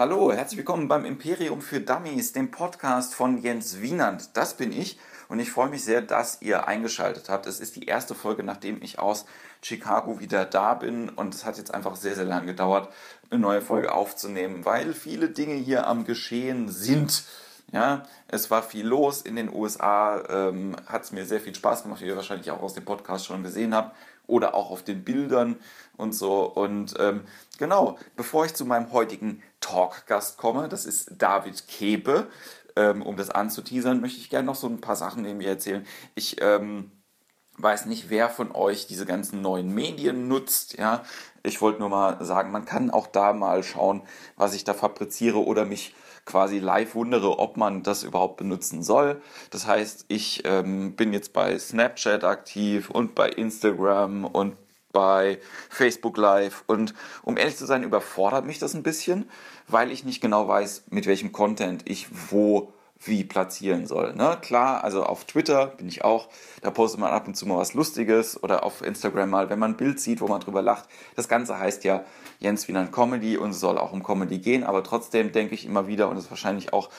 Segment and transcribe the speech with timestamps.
[0.00, 4.34] hallo, herzlich willkommen beim Imperium für Dummies, dem Podcast von Jens Wienand.
[4.34, 7.44] Das bin ich und ich freue mich sehr, dass ihr eingeschaltet habt.
[7.44, 9.26] Es ist die erste Folge, nachdem ich aus
[9.60, 12.90] Chicago wieder da bin und es hat jetzt einfach sehr, sehr lange gedauert,
[13.28, 17.24] eine neue Folge aufzunehmen, weil viele Dinge hier am Geschehen sind.
[17.70, 21.82] Ja, es war viel los in den USA, ähm, hat es mir sehr viel Spaß
[21.82, 23.94] gemacht, wie ihr wahrscheinlich auch aus dem Podcast schon gesehen habt
[24.26, 25.56] oder auch auf den Bildern
[25.96, 26.42] und so.
[26.42, 27.22] Und ähm,
[27.58, 32.28] genau, bevor ich zu meinem heutigen Talkgast komme, das ist David Kebe,
[32.76, 35.86] ähm, um das anzuteasern, möchte ich gerne noch so ein paar Sachen neben mir erzählen.
[36.14, 36.92] Ich ähm,
[37.58, 40.78] weiß nicht, wer von euch diese ganzen neuen Medien nutzt.
[40.78, 41.02] Ja,
[41.42, 44.02] ich wollte nur mal sagen, man kann auch da mal schauen,
[44.36, 45.94] was ich da fabriziere oder mich
[46.30, 49.20] quasi live wundere, ob man das überhaupt benutzen soll.
[49.50, 54.56] Das heißt, ich ähm, bin jetzt bei Snapchat aktiv und bei Instagram und
[54.92, 59.28] bei Facebook Live und um ehrlich zu sein, überfordert mich das ein bisschen,
[59.68, 64.14] weil ich nicht genau weiß, mit welchem Content ich wo wie platzieren soll.
[64.14, 64.36] Ne?
[64.42, 66.28] Klar, also auf Twitter bin ich auch,
[66.60, 69.72] da postet man ab und zu mal was Lustiges oder auf Instagram mal, wenn man
[69.72, 70.84] ein Bild sieht, wo man drüber lacht.
[71.16, 72.04] Das Ganze heißt ja
[72.40, 75.86] Jens Wiener Comedy und es soll auch um Comedy gehen, aber trotzdem denke ich immer
[75.86, 76.90] wieder und das ist wahrscheinlich auch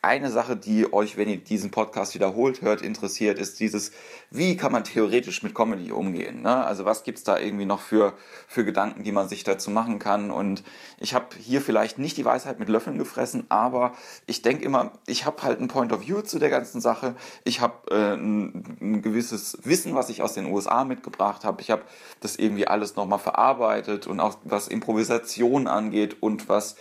[0.00, 3.90] eine Sache, die euch, wenn ihr diesen Podcast wiederholt hört, interessiert, ist dieses,
[4.30, 6.42] wie kann man theoretisch mit Comedy umgehen?
[6.42, 6.64] Ne?
[6.64, 8.12] Also was gibt's da irgendwie noch für,
[8.46, 10.30] für Gedanken, die man sich dazu machen kann?
[10.30, 10.62] Und
[11.00, 13.92] ich habe hier vielleicht nicht die Weisheit mit Löffeln gefressen, aber
[14.26, 17.16] ich denke immer, ich habe halt ein Point of View zu der ganzen Sache.
[17.42, 21.60] Ich habe äh, ein, ein, gewisses Wissen, was ich aus den USA mitgebracht habe.
[21.60, 21.82] Ich habe
[22.20, 26.76] das irgendwie alles nochmal verarbeitet und auch was Improvisation angeht und was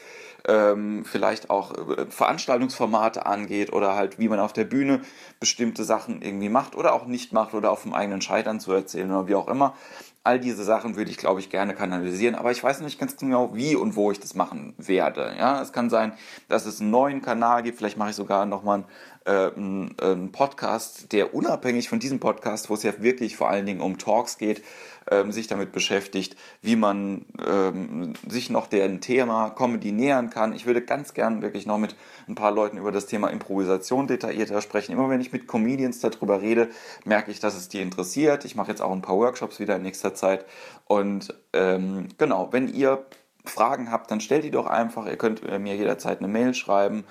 [0.47, 5.01] ähm, vielleicht auch äh, Veranstaltungsformate angeht oder halt wie man auf der Bühne
[5.39, 9.11] bestimmte Sachen irgendwie macht oder auch nicht macht oder auf dem eigenen Scheitern zu erzählen
[9.11, 9.75] oder wie auch immer.
[10.23, 13.55] All diese Sachen würde ich, glaube ich, gerne kanalisieren, aber ich weiß nicht ganz genau,
[13.55, 15.33] wie und wo ich das machen werde.
[15.37, 16.11] Ja, es kann sein,
[16.49, 17.77] dass es einen neuen Kanal gibt.
[17.77, 18.83] Vielleicht mache ich sogar nochmal
[19.31, 23.81] einen, einen Podcast, der unabhängig von diesem Podcast, wo es ja wirklich vor allen Dingen
[23.81, 24.63] um Talks geht,
[25.09, 30.53] ähm, sich damit beschäftigt, wie man ähm, sich noch dem Thema Comedy nähern kann.
[30.53, 31.95] Ich würde ganz gern wirklich noch mit
[32.27, 34.91] ein paar Leuten über das Thema Improvisation detaillierter sprechen.
[34.91, 36.69] Immer wenn ich mit Comedians darüber rede,
[37.05, 38.45] merke ich, dass es die interessiert.
[38.45, 40.45] Ich mache jetzt auch ein paar Workshops wieder in nächster Zeit.
[40.85, 43.05] Und ähm, genau, wenn ihr
[43.47, 45.05] Fragen habt, dann stellt die doch einfach.
[45.05, 47.05] Ihr könnt äh, mir jederzeit eine Mail schreiben.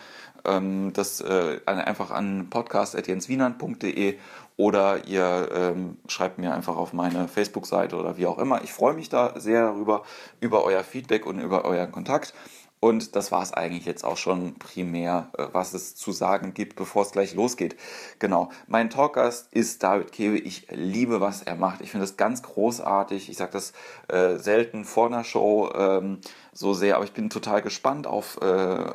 [0.46, 4.18] Ähm, das äh, einfach an podcast.jenswienand.de
[4.56, 8.62] oder ihr ähm, schreibt mir einfach auf meine Facebook-Seite oder wie auch immer.
[8.64, 10.02] Ich freue mich da sehr darüber,
[10.40, 12.32] über euer Feedback und über euren Kontakt.
[12.78, 16.76] Und das war es eigentlich jetzt auch schon primär, äh, was es zu sagen gibt,
[16.76, 17.76] bevor es gleich losgeht.
[18.18, 20.38] Genau, mein Talkgast ist David Kewe.
[20.38, 21.80] Ich liebe, was er macht.
[21.80, 23.30] Ich finde das ganz großartig.
[23.30, 23.72] Ich sage das
[24.08, 26.18] äh, selten vor einer Show ähm,
[26.56, 28.46] so sehr, aber ich bin total gespannt auf, äh,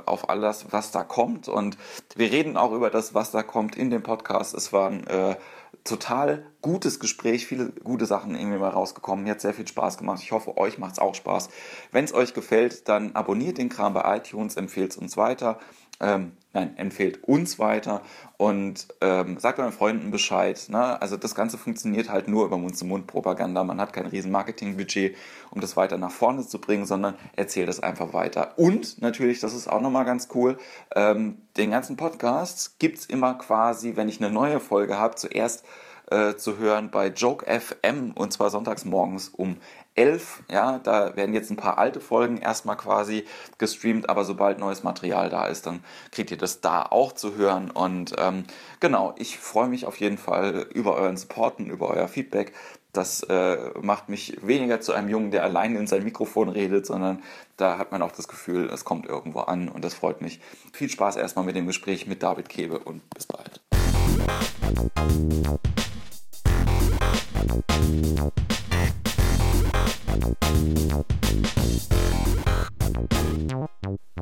[0.06, 1.48] auf alles, was da kommt.
[1.48, 1.78] Und
[2.16, 4.56] wir reden auch über das, was da kommt in dem Podcast.
[4.56, 5.36] Es waren äh,
[5.84, 9.24] total gutes Gespräch, viele gute Sachen irgendwie mal rausgekommen.
[9.24, 10.22] Mir hat sehr viel Spaß gemacht.
[10.24, 11.50] Ich hoffe, euch macht es auch Spaß.
[11.92, 15.60] Wenn es euch gefällt, dann abonniert den Kram bei iTunes, empfehlt es uns weiter.
[16.00, 18.02] Ähm, nein, empfehlt uns weiter
[18.38, 20.66] und ähm, sagt euren Freunden Bescheid.
[20.70, 21.02] Ne?
[21.02, 23.64] Also das Ganze funktioniert halt nur über Mund-zu-Mund-Propaganda.
[23.64, 25.16] Man hat kein riesen Marketingbudget,
[25.52, 28.58] um das weiter nach vorne zu bringen, sondern erzählt es einfach weiter.
[28.58, 30.58] Und natürlich, das ist auch nochmal ganz cool,
[30.96, 35.66] ähm, den ganzen Podcast gibt es immer quasi, wenn ich eine neue Folge habe, zuerst
[36.12, 39.58] äh, zu hören bei Joke FM und zwar sonntags morgens um
[39.96, 40.44] 11.
[40.50, 43.26] Ja, da werden jetzt ein paar alte Folgen erstmal quasi
[43.58, 47.72] gestreamt, aber sobald neues Material da ist, dann kriegt ihr das da auch zu hören.
[47.72, 48.46] Und ähm,
[48.80, 52.54] genau, ich freue mich auf jeden Fall über euren Support und über euer Feedback.
[52.94, 57.22] Das äh, macht mich weniger zu einem Jungen, der allein in sein Mikrofon redet, sondern
[57.56, 60.42] da hat man auch das Gefühl, es kommt irgendwo an und das freut mich.
[60.74, 63.62] Viel Spaß erstmal mit dem Gespräch mit David Kebe und bis bald.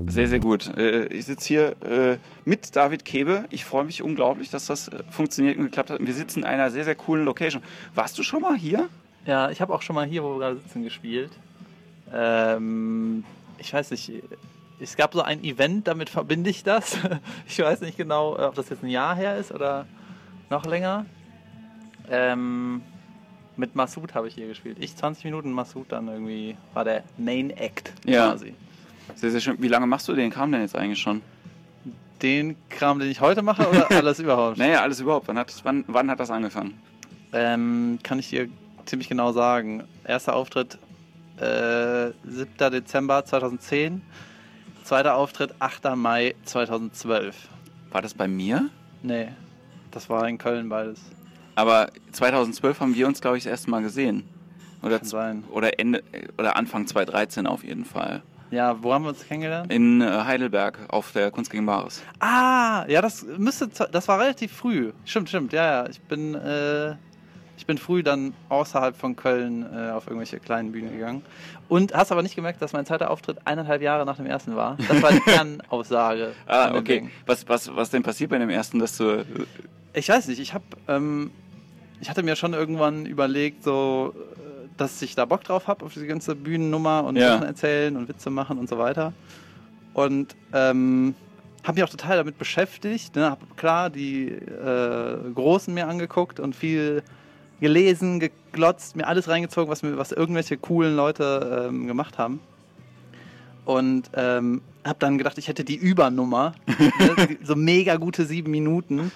[0.08, 0.76] Sehr, sehr gut.
[0.76, 3.46] Äh, ich sitze hier äh, mit David Kebe.
[3.52, 6.06] Ich freue mich unglaublich, dass das äh, funktioniert und geklappt hat.
[6.06, 7.62] Wir sitzen in einer sehr, sehr coolen Location.
[7.94, 8.90] Warst du schon mal hier?
[9.26, 11.32] Ja, ich habe auch schon mal hier, wo wir gerade sitzen, gespielt.
[12.12, 13.24] Ähm,
[13.60, 14.12] ich weiß nicht,
[14.80, 16.98] es gab so ein Event, damit verbinde ich das.
[17.48, 19.86] Ich weiß nicht genau, ob das jetzt ein Jahr her ist oder
[20.50, 21.06] noch länger.
[22.10, 22.82] Ähm,
[23.60, 24.78] mit Massoud habe ich hier gespielt.
[24.80, 28.32] Ich 20 Minuten, Massoud dann irgendwie war der Main Act ja.
[28.32, 28.56] quasi.
[29.16, 29.62] Sehr, sehr schön.
[29.62, 31.22] Wie lange machst du den Kram denn jetzt eigentlich schon?
[32.22, 34.58] Den Kram, den ich heute mache oder alles überhaupt?
[34.58, 35.28] Naja, alles überhaupt.
[35.28, 36.80] Wann hat, wann, wann hat das angefangen?
[37.34, 38.48] Ähm, kann ich dir
[38.86, 39.84] ziemlich genau sagen.
[40.06, 40.78] Erster Auftritt
[41.38, 42.72] äh, 7.
[42.72, 44.02] Dezember 2010.
[44.84, 45.96] Zweiter Auftritt 8.
[45.96, 47.36] Mai 2012.
[47.92, 48.70] War das bei mir?
[49.02, 49.30] Nee,
[49.92, 51.02] das war in Köln beides.
[51.60, 54.24] Aber 2012 haben wir uns, glaube ich, das erste Mal gesehen.
[54.82, 55.02] Oder,
[55.52, 56.04] oder Ende
[56.38, 58.22] oder Anfang 2013 auf jeden Fall.
[58.50, 59.70] Ja, wo haben wir uns kennengelernt?
[59.70, 62.02] In äh, Heidelberg auf der Kunst gegen Bares.
[62.22, 64.94] Ah, ja, das müsste, das war relativ früh.
[65.04, 65.90] Stimmt, stimmt, ja, ja.
[65.90, 66.92] Ich bin, äh,
[67.58, 71.24] ich bin früh dann außerhalb von Köln äh, auf irgendwelche kleinen Bühnen gegangen.
[71.68, 74.78] Und hast aber nicht gemerkt, dass mein zweiter Auftritt eineinhalb Jahre nach dem ersten war.
[74.88, 76.32] Das war die Kernaussage.
[76.48, 77.02] Ah, okay.
[77.02, 77.12] Ding.
[77.26, 79.26] Was, was, was denn passiert bei dem ersten, dass du.
[79.92, 81.32] Ich weiß nicht, ich habe, ähm,
[82.02, 85.94] ich hatte mir schon irgendwann überlegt, so, äh, dass ich da Bock drauf habe auf
[85.94, 87.34] diese ganze Bühnennummer und Ja.
[87.34, 89.14] Sachen erzählen und Witze machen und so weiter.
[89.94, 91.16] Und ähm,
[91.64, 93.16] habe mich auch total damit beschäftigt.
[93.16, 93.30] Ne?
[93.30, 97.04] Habe klar die äh, Großen mir angeguckt und viel
[97.60, 102.40] gelesen, geglotzt, mir alles reingezogen, was, mir, was irgendwelche coolen Leute ähm, gemacht haben.
[103.66, 106.54] Und ähm, habe dann gedacht, ich hätte die Übernummer.
[106.68, 107.38] ne?
[107.44, 109.12] so mega gute sieben Minuten.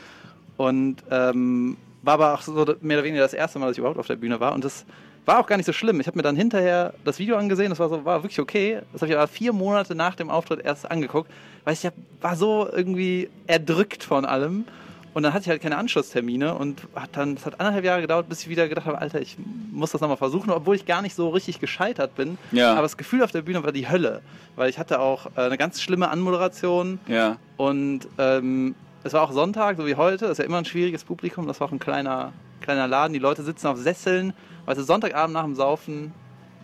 [0.57, 3.97] Und ähm, war aber auch so mehr oder weniger das erste Mal, dass ich überhaupt
[3.99, 4.53] auf der Bühne war.
[4.53, 4.85] Und das
[5.25, 5.99] war auch gar nicht so schlimm.
[5.99, 8.79] Ich habe mir dann hinterher das Video angesehen, das war, so, war wirklich okay.
[8.91, 11.31] Das habe ich aber vier Monate nach dem Auftritt erst angeguckt,
[11.63, 11.87] weil ich
[12.21, 14.65] war so irgendwie erdrückt von allem.
[15.13, 18.27] Und dann hatte ich halt keine Anschlusstermine und hat dann, es hat anderthalb Jahre gedauert,
[18.27, 19.37] bis ich wieder gedacht habe, Alter, ich
[19.71, 22.39] muss das nochmal versuchen, obwohl ich gar nicht so richtig gescheitert bin.
[22.51, 22.71] Ja.
[22.73, 24.21] Aber das Gefühl auf der Bühne war die Hölle,
[24.55, 27.37] weil ich hatte auch äh, eine ganz schlimme Anmoderation Ja.
[27.57, 28.73] und ähm,
[29.03, 30.25] es war auch Sonntag, so wie heute.
[30.25, 31.47] Das ist ja immer ein schwieriges Publikum.
[31.47, 33.13] Das war auch ein kleiner, kleiner Laden.
[33.13, 34.33] Die Leute sitzen auf Sesseln.
[34.65, 36.13] Weißt du, Sonntagabend nach dem Saufen,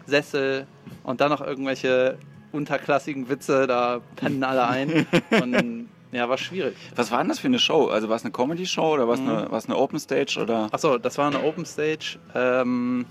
[0.06, 0.66] Sessel
[1.04, 2.18] und dann noch irgendwelche
[2.52, 3.68] unterklassigen Witze.
[3.68, 5.06] Da pennen alle ein.
[5.42, 6.76] Und ja, war schwierig.
[6.96, 7.88] Was war denn das für eine Show?
[7.88, 9.30] Also war es eine Comedy-Show oder war es Mhm.
[9.30, 10.68] eine, war's eine Open Stage oder?
[10.72, 12.18] Achso, das war eine Open Stage.
[12.34, 13.06] Ähm,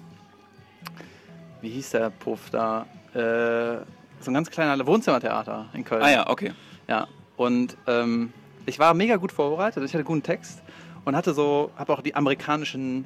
[1.60, 2.86] wie hieß der Puff da?
[3.14, 3.84] Äh,
[4.20, 6.02] so ein ganz kleiner Wohnzimmertheater in Köln.
[6.02, 6.52] Ah ja, okay.
[6.88, 8.32] Ja, und ähm,
[8.68, 9.82] ich war mega gut vorbereitet.
[9.84, 10.62] Ich hatte guten Text
[11.04, 13.04] und hatte so, habe auch die amerikanischen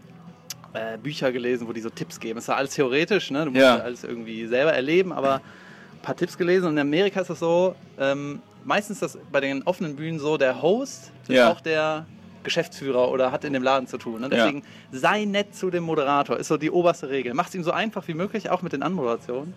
[0.73, 2.39] äh, Bücher gelesen, wo die so Tipps geben.
[2.39, 3.45] Es war alles theoretisch, ne?
[3.45, 3.77] Du musst Ja.
[3.79, 3.83] ja.
[3.83, 6.67] alles irgendwie selber erleben, aber ein paar Tipps gelesen.
[6.67, 10.63] Und in Amerika ist das so, ähm, meistens das bei den offenen Bühnen so, der
[10.63, 11.51] Host ist Ja.
[11.53, 12.07] auch der
[12.43, 14.21] Geschäftsführer oder hat in dem Laden zu tun.
[14.23, 14.29] Ne?
[14.31, 14.45] Ja.
[14.45, 17.35] Deswegen sei nett zu dem Moderator, ist so die oberste Regel.
[17.35, 19.55] Macht es ihm so einfach wie möglich, auch mit den Anmoderationen.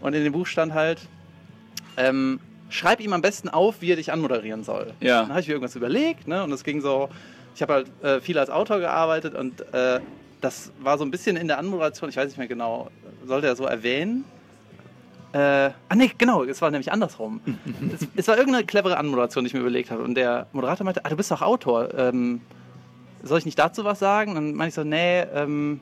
[0.00, 1.00] Und in dem Buch stand halt,
[1.96, 4.92] ähm, schreib ihm am besten auf, wie er dich anmoderieren soll.
[5.00, 5.22] Ja.
[5.22, 6.44] Dann habe ich mir irgendwas überlegt, ne?
[6.44, 7.08] Und es ging so,
[7.54, 10.00] ich habe halt äh, viel als Autor gearbeitet und äh,
[10.40, 12.90] das war so ein bisschen in der Anmoderation, ich weiß nicht mehr genau,
[13.26, 14.24] sollte er so erwähnen?
[15.32, 15.38] Äh,
[15.88, 17.40] ah nee, genau, es war nämlich andersrum.
[17.94, 20.02] es, es war irgendeine clevere Anmoderation, die ich mir überlegt habe.
[20.02, 21.92] Und der Moderator meinte, ah, du bist doch Autor.
[21.94, 22.40] Ähm,
[23.22, 24.34] soll ich nicht dazu was sagen?
[24.34, 25.80] Dann meinte ich so, nee, ähm,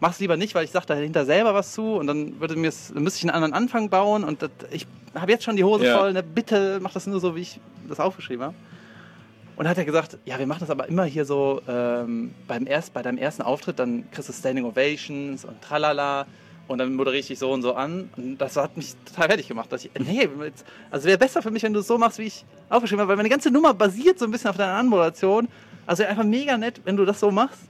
[0.00, 3.02] mach's lieber nicht, weil ich sage dahinter selber was zu und dann würde mir dann
[3.02, 4.86] müsste ich einen anderen Anfang bauen und das, ich
[5.16, 5.98] habe jetzt schon die Hose Ja.
[5.98, 8.54] voll, ne, bitte mach das nur so, wie ich das aufgeschrieben habe.
[9.56, 12.66] Und dann hat er gesagt, ja, wir machen das aber immer hier so ähm, beim
[12.66, 16.26] erst, bei deinem ersten Auftritt, dann kriegst du Standing Ovations und tralala
[16.68, 18.10] und dann moderiere ich dich so und so an.
[18.18, 19.72] Und das hat mich total fertig gemacht.
[19.72, 22.24] Dass ich, nee, jetzt, also wäre besser für mich, wenn du es so machst, wie
[22.24, 25.48] ich aufgeschrieben habe, weil meine ganze Nummer basiert so ein bisschen auf deiner Anmoderation.
[25.86, 27.60] Also einfach mega nett, wenn du das so machst.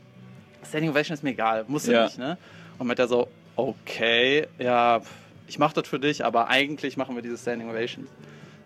[0.69, 2.04] Standing Ovation ist mir egal, musst du Ja.
[2.04, 2.37] nicht, ne?
[2.78, 5.08] Und mit der so, okay, ja, pf,
[5.46, 8.09] ich mach das für dich, aber eigentlich machen wir diese Standing Ovations.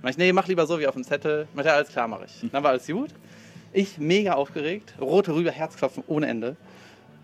[0.02, 1.46] Mach ich, nee, mach lieber so wie auf dem Zettel.
[1.54, 2.50] Meint er, alles klar, mache ich.
[2.50, 3.10] Dann war alles gut.
[3.72, 6.56] Ich mega aufgeregt, rote Rübe, Herzklopfen ohne Ende.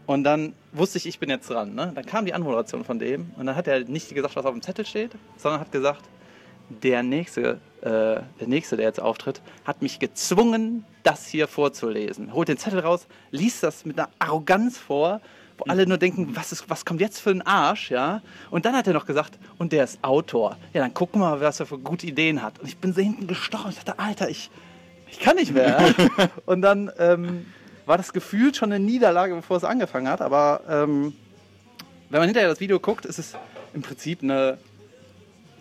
[0.07, 1.75] Und dann wusste ich, ich bin jetzt dran.
[1.75, 1.91] Ne?
[1.95, 4.63] Dann kam die Anmoderation von dem und dann hat er nicht gesagt, was auf dem
[4.63, 6.03] Zettel steht, sondern hat gesagt,
[6.69, 7.89] der nächste, äh,
[8.41, 12.33] der nächste, der jetzt auftritt, hat mich gezwungen, das hier vorzulesen.
[12.33, 15.21] Holt den Zettel raus, liest das mit einer Arroganz vor,
[15.59, 18.23] wo alle nur denken, was, ist, was kommt jetzt für ein Arsch, ja?
[18.51, 20.57] Und dann hat er noch gesagt, und der ist Autor.
[20.73, 22.59] Ja, dann gucken wir mal, was er für gute Ideen hat.
[22.59, 23.71] Und ich bin so hinten gestorben.
[23.71, 24.51] Ich dachte, Alter, ich,
[25.11, 25.95] ich kann nicht mehr.
[26.47, 27.47] und dann ähm,
[27.87, 30.21] war das gefühlt schon eine Niederlage, bevor es angefangen hat.
[30.21, 31.15] Aber ähm,
[32.11, 33.35] wenn man hinterher das Video guckt, ist es
[33.75, 34.59] im Prinzip eine,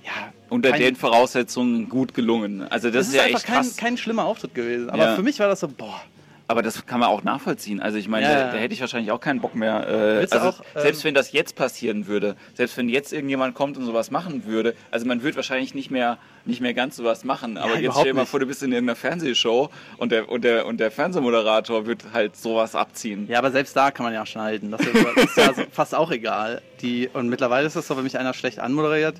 [0.03, 2.67] ja, Unter den Voraussetzungen gut gelungen.
[2.69, 3.77] Also das es ist, ja einfach echt kein, krass.
[3.77, 4.89] kein schlimmer Auftritt gewesen.
[4.89, 5.15] Aber Ja.
[5.15, 6.01] für mich war das so, boah.
[6.47, 7.79] Aber das kann man auch nachvollziehen.
[7.81, 8.51] Also ich meine, Ja, da, ja.
[8.51, 9.87] da hätte ich wahrscheinlich auch keinen Bock mehr.
[9.87, 13.77] Äh, also auch, ähm, selbst wenn das jetzt passieren würde, selbst wenn jetzt irgendjemand kommt
[13.77, 17.57] und sowas machen würde, also man würde wahrscheinlich nicht mehr nicht mehr ganz sowas machen.
[17.57, 20.43] Aber jetzt überhaupt stell dir mal vor, du bist in irgendeiner Fernsehshow und der und
[20.43, 23.25] der und der Fernsehmoderator wird halt sowas abziehen.
[23.27, 24.69] Ja, aber selbst da kann man ja schneiden.
[24.69, 26.61] Das ist, das ist ja so fast auch egal.
[26.81, 29.15] Die, und mittlerweile ist es so, wenn mich einer schlecht anmoderiert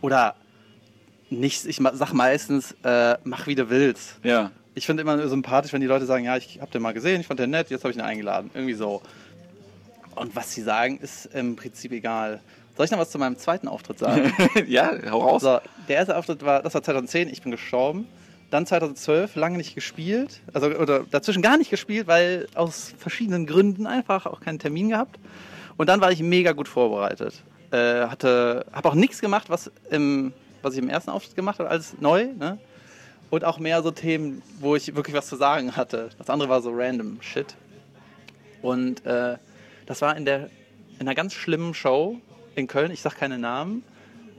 [0.00, 0.34] oder
[1.28, 4.18] nicht, ich sag meistens, äh, mach wie du willst.
[4.22, 4.50] Ja.
[4.80, 7.26] Ich finde immer sympathisch, wenn die Leute sagen, ja, ich hab den mal gesehen, ich
[7.26, 8.50] fand den nett, jetzt habe ich ihn eingeladen.
[8.54, 9.02] Irgendwie so.
[10.14, 12.40] Und was sie sagen, ist im Prinzip egal.
[12.78, 14.32] Soll ich noch was zu meinem zweiten Auftritt sagen?
[14.66, 15.42] ja, hau raus.
[15.42, 18.08] so, der erste Auftritt war, das war 2010, ich bin gestorben.
[18.50, 23.86] Dann 2012 lange nicht gespielt, also oder dazwischen gar nicht gespielt, weil aus verschiedenen Gründen
[23.86, 25.18] einfach auch keinen Termin gehabt.
[25.76, 27.42] Und dann war ich mega gut vorbereitet.
[27.70, 30.32] Äh, hatte, habe auch nichts gemacht, was im,
[30.62, 32.28] was ich im ersten Auftritt gemacht habe, alles neu.
[32.38, 32.58] Ne?
[33.30, 36.10] Und auch mehr so Themen, wo ich wirklich was zu sagen hatte.
[36.18, 37.54] Das andere war so random Shit.
[38.60, 39.36] Und äh,
[39.86, 40.50] das war in der
[40.98, 42.20] in einer ganz schlimmen Show
[42.54, 42.90] in Köln.
[42.90, 43.82] Ich sag keine Namen.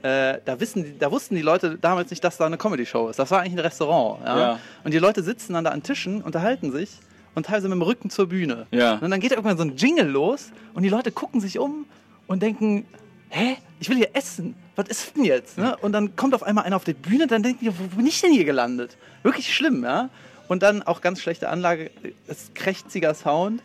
[0.02, 3.18] Äh, da, wissen da wussten die Leute damals nicht, dass da eine Comedy-Show ist.
[3.18, 4.24] Das war eigentlich ein Restaurant.
[4.24, 4.38] Ja?
[4.38, 4.58] Ja.
[4.84, 6.90] Und die Leute sitzen dann da an Tischen, unterhalten sich
[7.34, 8.66] und teilweise mit dem Rücken zur Bühne.
[8.70, 8.94] Ja.
[8.96, 11.86] Und dann geht irgendwann so ein Jingle los und die Leute gucken sich um
[12.26, 12.86] und denken,
[13.32, 14.54] hä, ich will hier essen.
[14.76, 15.58] Was ist denn jetzt?
[15.58, 15.76] Ne?
[15.78, 18.20] Und dann kommt auf einmal einer auf die Bühne, dann denken die, wo bin ich
[18.20, 18.96] denn hier gelandet?
[19.22, 20.08] Wirklich schlimm, ja.
[20.48, 21.90] Und dann auch ganz schlechte Anlage,
[22.26, 23.62] ist krächziger Sound.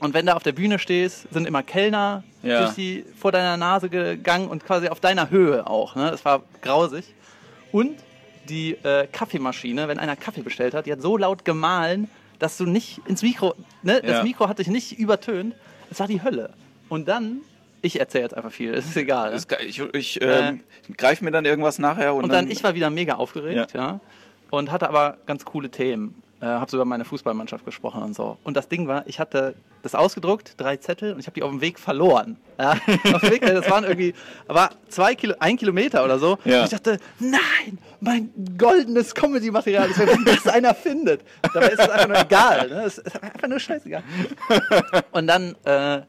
[0.00, 2.62] Und wenn du auf der Bühne stehst, sind immer Kellner Ja.
[2.64, 5.94] durch die, vor deiner Nase gegangen und quasi auf deiner Höhe auch.
[5.96, 6.10] Ne?
[6.10, 7.14] Das war grausig.
[7.72, 7.96] Und
[8.48, 12.66] die äh, Kaffeemaschine, wenn einer Kaffee bestellt hat, die hat so laut gemahlen, dass du
[12.66, 13.94] nicht ins Mikro, ne?
[13.94, 14.00] Ja.
[14.02, 15.54] das Mikro hat dich nicht übertönt.
[15.90, 16.50] Es war die Hölle.
[16.90, 17.38] Und dann,
[17.84, 19.28] ich erzähle jetzt einfach viel, es ist egal.
[19.28, 19.34] Ne?
[19.34, 20.60] Das kann- Ich, ich ähm,
[20.96, 24.00] greife mir dann irgendwas nachher und, Und dann, ich war wieder mega aufgeregt, ja.
[24.50, 26.20] Und hatte aber ganz coole Themen.
[26.40, 28.36] Äh, habe sogar meine Fußballmannschaft gesprochen und so.
[28.44, 31.50] Und das Ding war, ich hatte das ausgedruckt, drei Zettel, und ich habe die auf
[31.50, 32.36] dem Weg verloren.
[32.58, 32.72] Ja,
[33.14, 34.14] auf dem Weg, das waren irgendwie,
[34.46, 36.38] war zwei Kilo, ein Kilometer oder so.
[36.44, 36.58] Ja.
[36.58, 41.22] Und ich dachte, nein, mein goldenes Comedy-Material, ist, wenn das einer findet.
[41.54, 42.68] Dabei ist es einfach nur egal.
[42.68, 42.82] Ne?
[42.84, 44.02] Es ist einfach nur scheißegal.
[45.12, 46.02] Und dann, äh,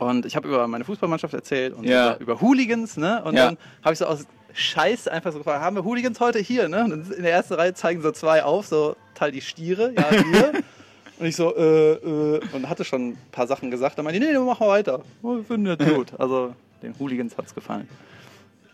[0.00, 2.14] und ich habe über meine Fußballmannschaft erzählt und Ja.
[2.16, 3.22] über, über Hooligans, ne?
[3.24, 3.46] Und Ja.
[3.46, 6.84] dann habe ich so aus Scheiß einfach so gefragt, haben wir Hooligans heute hier, ne?
[6.84, 10.52] Und in der ersten Reihe zeigen so zwei auf, so teil die Stiere, ja, wir.
[11.18, 13.96] und ich so, äh, äh, und hatte schon ein paar Sachen gesagt.
[13.98, 15.02] Dann meinte ich, nee, machen wir weiter.
[15.22, 16.12] Oh, wir finden das gut.
[16.18, 17.88] Also den Hooligans hat's gefallen.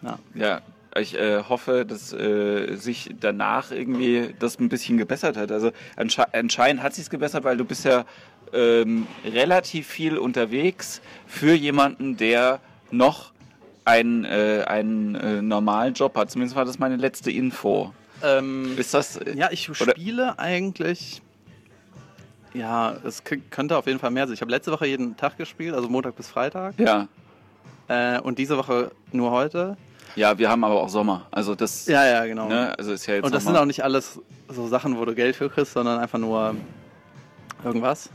[0.03, 0.19] Ja.
[0.35, 0.61] Ja,
[0.99, 5.51] ich äh, hoffe, dass äh, sich danach irgendwie das ein bisschen gebessert hat.
[5.53, 8.05] Also ansche anscheinend hat sich gebessert, weil du bist ja
[8.53, 12.61] ähm, relativ viel unterwegs für jemanden, der
[12.91, 13.33] noch
[13.85, 16.31] einen, äh, einen äh, normalen Job hat.
[16.31, 17.93] Zumindest war das meine letzte Info.
[18.23, 19.17] Ähm, Ist das?
[19.17, 21.23] äh, Ja, ich Oder- spiele eigentlich.
[22.55, 24.33] Ja, es könnte auf jeden Fall mehr sein.
[24.35, 26.75] Ich habe letzte Woche jeden Tag gespielt, also Montag bis Freitag.
[26.79, 27.07] Ja.
[27.89, 29.77] Äh, und diese Woche nur heute.
[30.15, 31.27] Ja, wir haben aber auch Sommer.
[31.31, 31.85] Also das.
[31.87, 32.49] Ja, ja, genau.
[32.49, 35.05] Ne, also ist ja jetzt und das noch sind auch nicht alles so Sachen, wo
[35.05, 36.55] du Geld für kriegst, sondern einfach nur
[37.63, 38.09] irgendwas.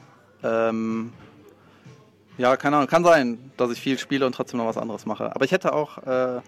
[0.43, 1.11] Ähm,
[2.37, 2.87] ja, keine Ahnung.
[2.89, 5.35] Kann sein, dass ich viel spiele und trotzdem noch was anderes mache.
[5.35, 6.39] Aber ich hätte auch, äh,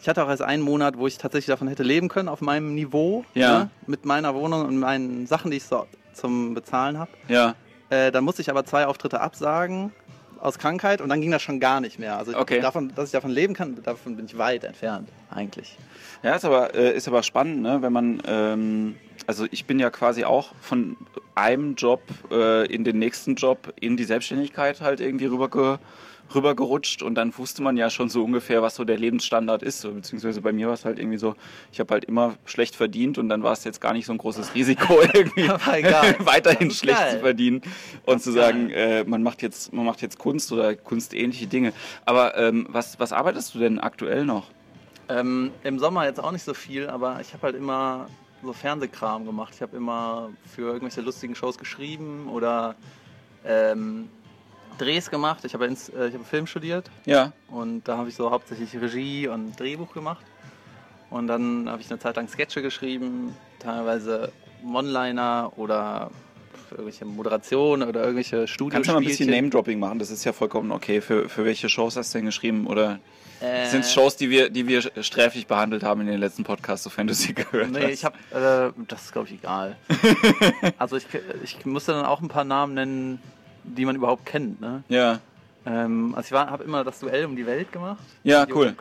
[0.00, 2.74] ich hatte auch erst einen Monat, wo ich tatsächlich davon hätte leben können, auf meinem
[2.74, 3.24] Niveau.
[3.34, 3.58] Ja.
[3.58, 3.70] Ne?
[3.86, 7.10] Mit meiner Wohnung und meinen Sachen, die ich so zum Bezahlen habe.
[7.28, 7.54] Ja.
[7.90, 9.92] Äh, dann musste ich aber zwei Auftritte absagen
[10.40, 12.18] aus Krankheit und dann ging das schon gar nicht mehr.
[12.18, 12.60] Also Okay.
[12.60, 15.76] davon, dass ich davon leben kann, davon bin ich weit entfernt, eigentlich.
[16.22, 17.80] Ja, ist aber, äh, ist aber spannend, ne?
[17.80, 20.96] wenn man, ähm, also ich bin ja quasi auch von
[21.34, 25.78] einem Job äh, in den nächsten Job in die Selbstständigkeit halt irgendwie rüberge
[26.34, 29.80] rübergerutscht und dann wusste man ja schon so ungefähr, was so der Lebensstandard ist.
[29.80, 31.34] So, beziehungsweise bei mir war es halt irgendwie so,
[31.72, 34.18] ich habe halt immer schlecht verdient und dann war es jetzt gar nicht so ein
[34.18, 37.12] großes Risiko, irgendwie weiterhin schlecht geil.
[37.12, 37.62] zu verdienen
[38.06, 41.72] und zu sagen, äh, man macht jetzt, man macht jetzt Kunst oder kunstähnliche Dinge.
[42.04, 44.48] Aber ähm, was, was arbeitest du denn aktuell noch?
[45.08, 48.06] Ähm, Im Sommer jetzt auch nicht so viel, aber ich habe halt immer
[48.44, 49.52] so Fernsehkram gemacht.
[49.54, 52.74] Ich habe immer für irgendwelche lustigen Shows geschrieben oder
[53.44, 54.08] ähm,
[54.78, 55.44] Drehs gemacht.
[55.44, 57.32] Ich habe ins- äh, ich habe Film studiert Ja.
[57.48, 60.24] und da habe ich so hauptsächlich Regie und Drehbuch gemacht.
[61.10, 64.32] Und dann habe ich eine Zeit lang Sketche geschrieben, teilweise
[64.64, 66.10] One-Liner oder
[66.68, 68.70] für irgendwelche Moderationen oder irgendwelche Studiospielchen.
[68.70, 69.98] Kannst du mal ein bisschen Name-Dropping machen?
[70.00, 71.00] Das ist ja vollkommen okay.
[71.00, 72.66] Für, für welche Shows hast du denn geschrieben?
[72.66, 72.98] Oder
[73.40, 77.06] Äh, sind Shows, die wir, die wir sträflich behandelt haben in den letzten Podcasts, sofern
[77.06, 77.90] du sie gehört Nee, hast?
[77.92, 78.16] ich habe,
[78.76, 79.76] äh, das ist glaube ich egal.
[80.78, 81.06] also ich,
[81.42, 83.20] ich musste dann auch ein paar Namen nennen,
[83.64, 84.60] die man überhaupt kennt.
[84.60, 84.82] Ne?
[84.88, 85.20] ja.
[85.66, 88.02] Ähm, also ich habe immer das Duell um die Welt gemacht.
[88.22, 88.74] Ja, cool.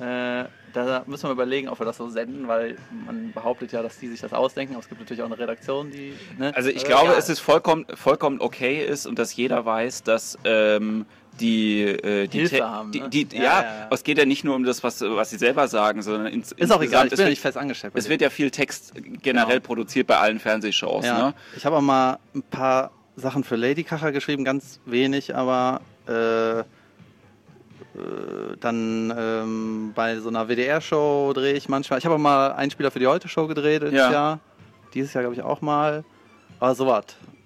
[0.00, 2.76] Äh, da müssen wir überlegen, ob wir das so senden, weil
[3.06, 5.90] man behauptet ja, dass die sich das ausdenken, aber es gibt natürlich auch eine Redaktion,
[5.90, 6.14] die.
[6.38, 6.54] Ne?
[6.54, 7.18] Also ich Äh, glaube, egal.
[7.18, 11.04] es ist vollkommen, vollkommen okay ist und dass jeder weiß, dass ähm,
[11.40, 13.08] die, äh, die, Hilfe haben, die, ne?
[13.08, 13.88] die Ja, ja, ja, ja.
[13.90, 16.70] es geht ja nicht nur um das, was, was sie selber sagen, sondern ins, Ist
[16.72, 17.92] auch egal, ich es bin ja wird, nicht fest angestellt.
[17.96, 18.10] es denen.
[18.10, 18.92] wird ja viel Text
[19.22, 19.66] generell Genau.
[19.66, 21.04] produziert bei allen Fernsehshows.
[21.06, 21.18] Ja.
[21.28, 21.34] Ne?
[21.56, 26.60] Ich habe auch mal ein paar Sachen für Lady Kacher geschrieben, ganz wenig, aber äh,
[26.60, 26.64] äh,
[28.60, 31.98] dann ähm, bei so einer WDR-Show drehe ich manchmal.
[31.98, 34.10] Ich habe auch mal einen Spieler für die Heute-Show gedreht dieses Ja.
[34.12, 34.40] Jahr.
[34.94, 36.04] Dieses Jahr glaube ich auch mal.
[36.60, 37.04] Aber sowas.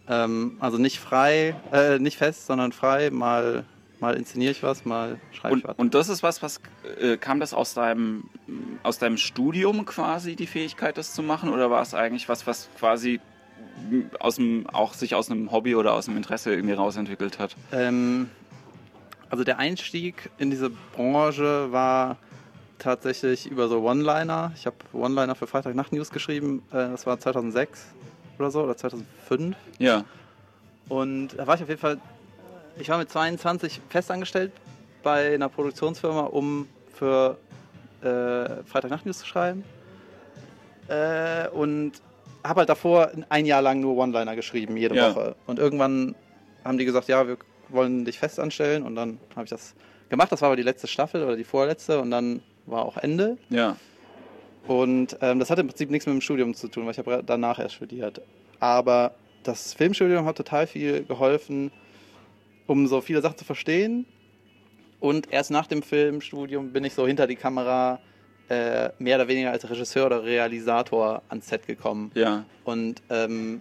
[0.09, 3.65] Ähm, also nicht frei, äh, nicht fest, sondern frei, mal
[4.03, 5.77] Mal inszeniere ich was, mal schreibe ich was.
[5.79, 6.61] und das ist was, was
[7.01, 8.25] äh, kam das aus deinem,
[8.83, 11.51] aus deinem Studium quasi, die Fähigkeit, das zu machen?
[11.51, 13.21] Oder war es eigentlich was, was quasi
[14.19, 17.57] aus dem, auch sich aus einem Hobby oder aus einem Interesse irgendwie rausentwickelt hat?
[17.71, 18.29] Ähm,
[19.31, 22.17] also der Einstieg in diese Branche war
[22.81, 24.51] tatsächlich über so One-Liner.
[24.57, 26.65] Ich habe One-Liner für Freitag Nacht News geschrieben.
[26.73, 27.87] Äh, das war 2006
[28.41, 29.57] oder so oder 2005.
[29.79, 30.05] Ja.
[30.89, 32.01] Und da war ich auf jeden Fall,
[32.79, 34.53] ich war mit 22 festangestellt
[35.03, 37.37] bei einer Produktionsfirma, um für
[38.03, 39.65] äh, Freitag Nacht News zu schreiben.
[40.89, 41.93] Äh, und
[42.45, 45.15] habe halt davor ein Jahr lang nur One-Liner geschrieben, jede Ja.
[45.15, 45.37] Woche.
[45.47, 46.15] Und irgendwann
[46.65, 47.37] haben die gesagt, ja, wir
[47.69, 48.83] wollen dich festanstellen.
[48.83, 49.75] Und dann habe ich das
[50.09, 50.33] gemacht.
[50.33, 52.01] Das war aber die letzte Staffel oder die vorletzte.
[52.01, 53.39] Und dann war auch Ende.
[53.49, 53.77] Ja.
[54.67, 57.23] Und ähm, das hat im Prinzip nichts mit dem Studium zu tun, weil ich habe
[57.25, 58.21] danach erst studiert.
[58.61, 61.73] Aber das Filmstudium hat total viel geholfen,
[62.67, 64.07] um so viele Sachen zu verstehen.
[65.01, 67.99] Und erst nach dem Filmstudium bin ich so hinter die Kamera
[68.49, 72.11] äh, mehr oder weniger als Regisseur oder Realisator ans Set gekommen.
[72.15, 72.45] Ja.
[72.65, 73.61] Und ähm,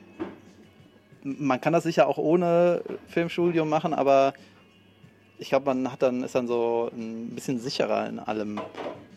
[1.24, 4.34] man kann das sicher auch ohne Filmstudium machen, aber
[5.38, 8.62] ich glaube, man hat dann ist dann so ein bisschen sicherer in allem.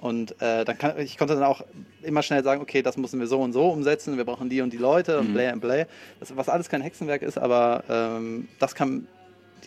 [0.01, 1.63] Und äh, dann kann ich konnte dann auch
[2.03, 4.73] immer schnell sagen, okay, das müssen wir so und so umsetzen, wir brauchen die und
[4.73, 5.35] die Leute und Mhm.
[5.35, 5.87] blä und blä.
[6.21, 9.07] Das, was alles kein Hexenwerk ist, aber ähm, das kann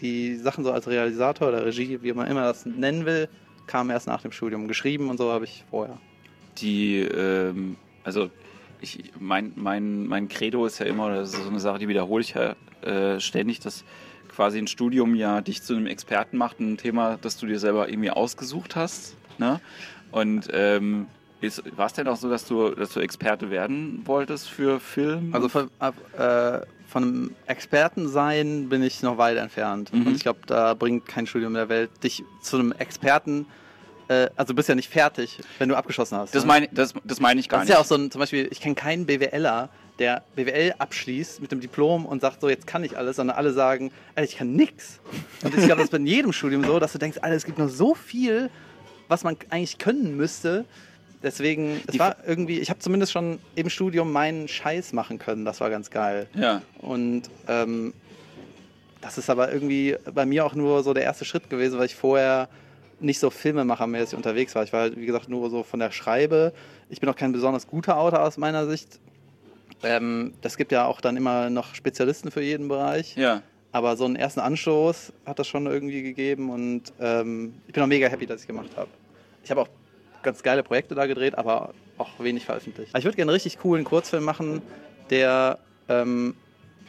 [0.01, 3.30] die Sachen so als Realisator oder Regie, wie man immer das nennen will,
[3.66, 4.68] kam erst nach dem Studium.
[4.68, 5.98] Geschrieben und so habe ich vorher.
[6.60, 8.30] Die, ähm, also
[8.82, 11.88] ich, mein, mein, mein Credo ist ja immer, oder das ist so eine Sache, die
[11.88, 13.84] wiederhole ich ja äh, ständig, dass
[14.30, 17.89] quasi ein Studium ja dich zu einem Experten macht, ein Thema, das du dir selber
[17.89, 19.16] irgendwie ausgesucht hast.
[19.38, 19.60] Ne?
[20.12, 21.08] Und ähm,
[21.75, 25.34] war es denn auch so, dass du, dass du Experte werden wolltest für Film?
[25.34, 29.94] Also von, ab, äh, von einem Experten sein bin ich noch weit entfernt.
[29.94, 30.08] Mhm.
[30.08, 33.46] Und ich glaube, da bringt kein Studium der Welt dich zu einem Experten.
[34.08, 36.34] Äh, also du bist ja nicht fertig, wenn du abgeschossen hast.
[36.34, 36.48] das ne?
[36.48, 37.75] meine das, das meine ich gar das ist nicht.
[37.75, 41.59] ja auch so ein, zum Beispiel, ich kenne keinen BWLer, der BWL abschließt mit dem
[41.59, 45.00] Diplom und sagt, so jetzt kann ich alles, sondern alle sagen, Alter, ich kann nix.
[45.44, 47.57] Und ich glaube, das ist bei jedem Studium so, dass du denkst, Alter, es gibt
[47.57, 48.50] noch so viel,
[49.07, 50.66] was man eigentlich können müsste.
[51.24, 55.46] Deswegen, es Die war irgendwie, ich habe zumindest schon im Studium meinen Scheiß machen können,
[55.46, 56.27] das war ganz geil.
[56.36, 56.62] ja.
[56.80, 57.94] Und ähm,
[59.01, 61.96] das ist aber irgendwie bei mir auch nur so der erste Schritt gewesen, weil ich
[61.96, 62.50] vorher
[63.00, 64.64] nicht so filmemachermäßig unterwegs war.
[64.64, 66.51] Ich war halt, wie gesagt, nur so von der Schreibe.
[66.90, 69.00] Ich bin auch kein besonders guter Autor aus meiner Sicht.
[69.84, 73.16] Ähm, das gibt ja auch dann immer noch Spezialisten für jeden Bereich.
[73.16, 73.44] Ja.
[73.72, 77.88] Aber so einen ersten Anstoß hat das schon irgendwie gegeben und ähm, ich bin auch
[77.88, 78.90] mega happy, dass ich gemacht habe.
[79.44, 79.70] Ich habe auch
[80.27, 82.92] ganz geile Projekte da gedreht, aber auch wenig veröffentlicht.
[82.98, 84.61] Ich würde gerne einen richtig coolen Kurzfilm machen,
[85.09, 86.35] der ähm,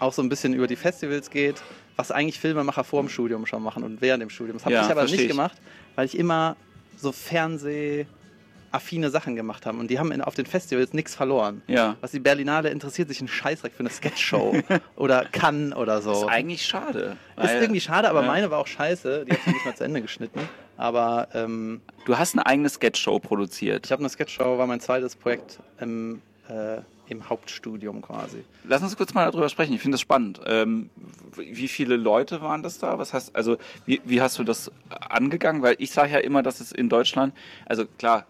[0.01, 1.63] auch so ein bisschen über die Festivals geht,
[1.95, 4.57] was eigentlich Filmemacher vor dem Studium schon machen und während dem Studium.
[4.57, 5.29] Das habe Ja, ich aber nicht ich.
[5.29, 5.57] gemacht,
[5.95, 6.57] weil ich immer
[6.97, 11.63] so fernsehaffine Sachen gemacht habe und die haben in, auf den Festivals nichts verloren.
[11.69, 11.95] Ja.
[12.01, 14.57] Was die Berlinale interessiert sich ein Scheißdreck für eine Sketchshow
[14.97, 16.11] oder Cannes oder so.
[16.11, 17.17] Ist eigentlich schade.
[17.41, 18.27] Ist irgendwie schade, aber ja.
[18.27, 19.27] meine war auch scheiße.
[19.27, 20.41] Die habe ich nicht mal zu Ende geschnitten.
[20.79, 23.85] Aber ähm, Du hast eine eigene Sketchshow produziert.
[23.85, 28.45] ich habe eine Sketchshow, war mein zweites Projekt im, äh, im Hauptstudium quasi.
[28.65, 29.75] Lass uns kurz mal darüber sprechen.
[29.75, 30.41] Ich finde das spannend.
[30.47, 30.89] Ähm,
[31.37, 32.99] wie viele Leute waren das da?
[32.99, 35.63] Was hast also wie, wie hast du das angegangen?
[35.63, 37.35] Weil ich sage ja immer, dass es in Deutschland,
[37.67, 38.25] also klar,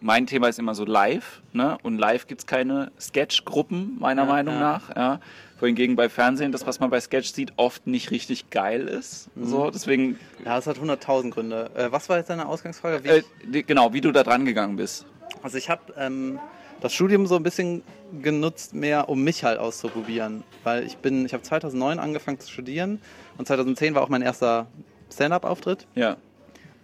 [0.00, 1.78] mein Thema ist immer so live, ne?
[1.82, 4.60] Und live gibt's keine Sketch-Gruppen, meiner Ja, Meinung ja.
[4.60, 4.96] nach.
[4.96, 5.20] Ja.
[5.60, 9.28] Wohingegen bei Fernsehen das, was man bei Sketch sieht, oft nicht richtig geil ist.
[9.36, 9.44] Mhm.
[9.46, 11.70] So, deswegen, Ja, das hat 100.000 Gründe.
[11.74, 13.02] Äh, was war jetzt deine Ausgangsfrage?
[13.04, 15.04] Wie äh, genau, wie du da dran gegangen bist.
[15.42, 16.38] also ich habe ähm,
[16.80, 17.82] das Studium so ein bisschen
[18.22, 20.44] genutzt, mehr um mich halt auszuprobieren.
[20.62, 23.00] Weil ich bin, ich habe 2009 angefangen zu studieren
[23.36, 24.66] und 2010 war auch mein erster
[25.12, 25.86] Stand-up-Auftritt.
[25.96, 26.16] Ja.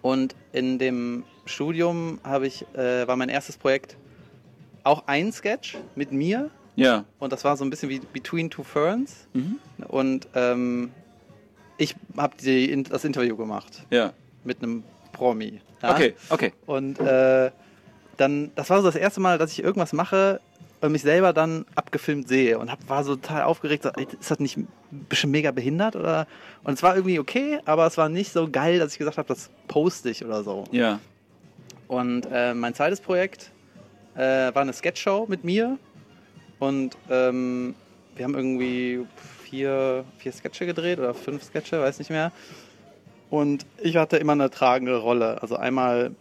[0.03, 3.97] Und in dem Studium habe ich, äh, war mein erstes Projekt
[4.83, 6.51] auch ein Sketch mit mir.
[6.77, 7.05] Ja.
[7.19, 9.27] Und das war so ein bisschen wie Between Two Ferns.
[9.33, 9.59] Mhm.
[9.89, 10.91] Und ähm,
[11.79, 14.13] ich habe das Interview gemacht Ja.
[14.45, 15.61] mit einem Promi.
[15.83, 15.91] Ja?
[15.93, 16.53] Okay, okay.
[16.67, 17.51] Und äh,
[18.17, 20.41] dann, das war so das erste Mal, dass ich irgendwas mache
[20.81, 23.85] und mich selber dann abgefilmt sehe und hab, war so total aufgeregt.
[23.85, 24.69] So, ey, ist das nicht ein
[25.09, 25.97] bisschen mega behindert?
[25.97, 26.27] Oder?
[26.63, 29.29] Und es war irgendwie okay, aber es war nicht so geil, dass ich gesagt habe,
[29.29, 30.65] das poste ich oder so.
[30.73, 31.01] Ja.
[31.89, 33.51] Und äh, mein zweites Projekt
[34.15, 34.21] äh,
[34.55, 35.79] war eine Sketchshow mit mir.
[36.59, 37.75] Und ähm,
[38.17, 39.07] wir haben irgendwie
[39.43, 42.33] vier, vier Sketche gedreht oder fünf Sketche, weiß nicht mehr.
[43.31, 45.43] Und ich hatte immer eine tragende Rolle.
[45.43, 46.13] Also einmal,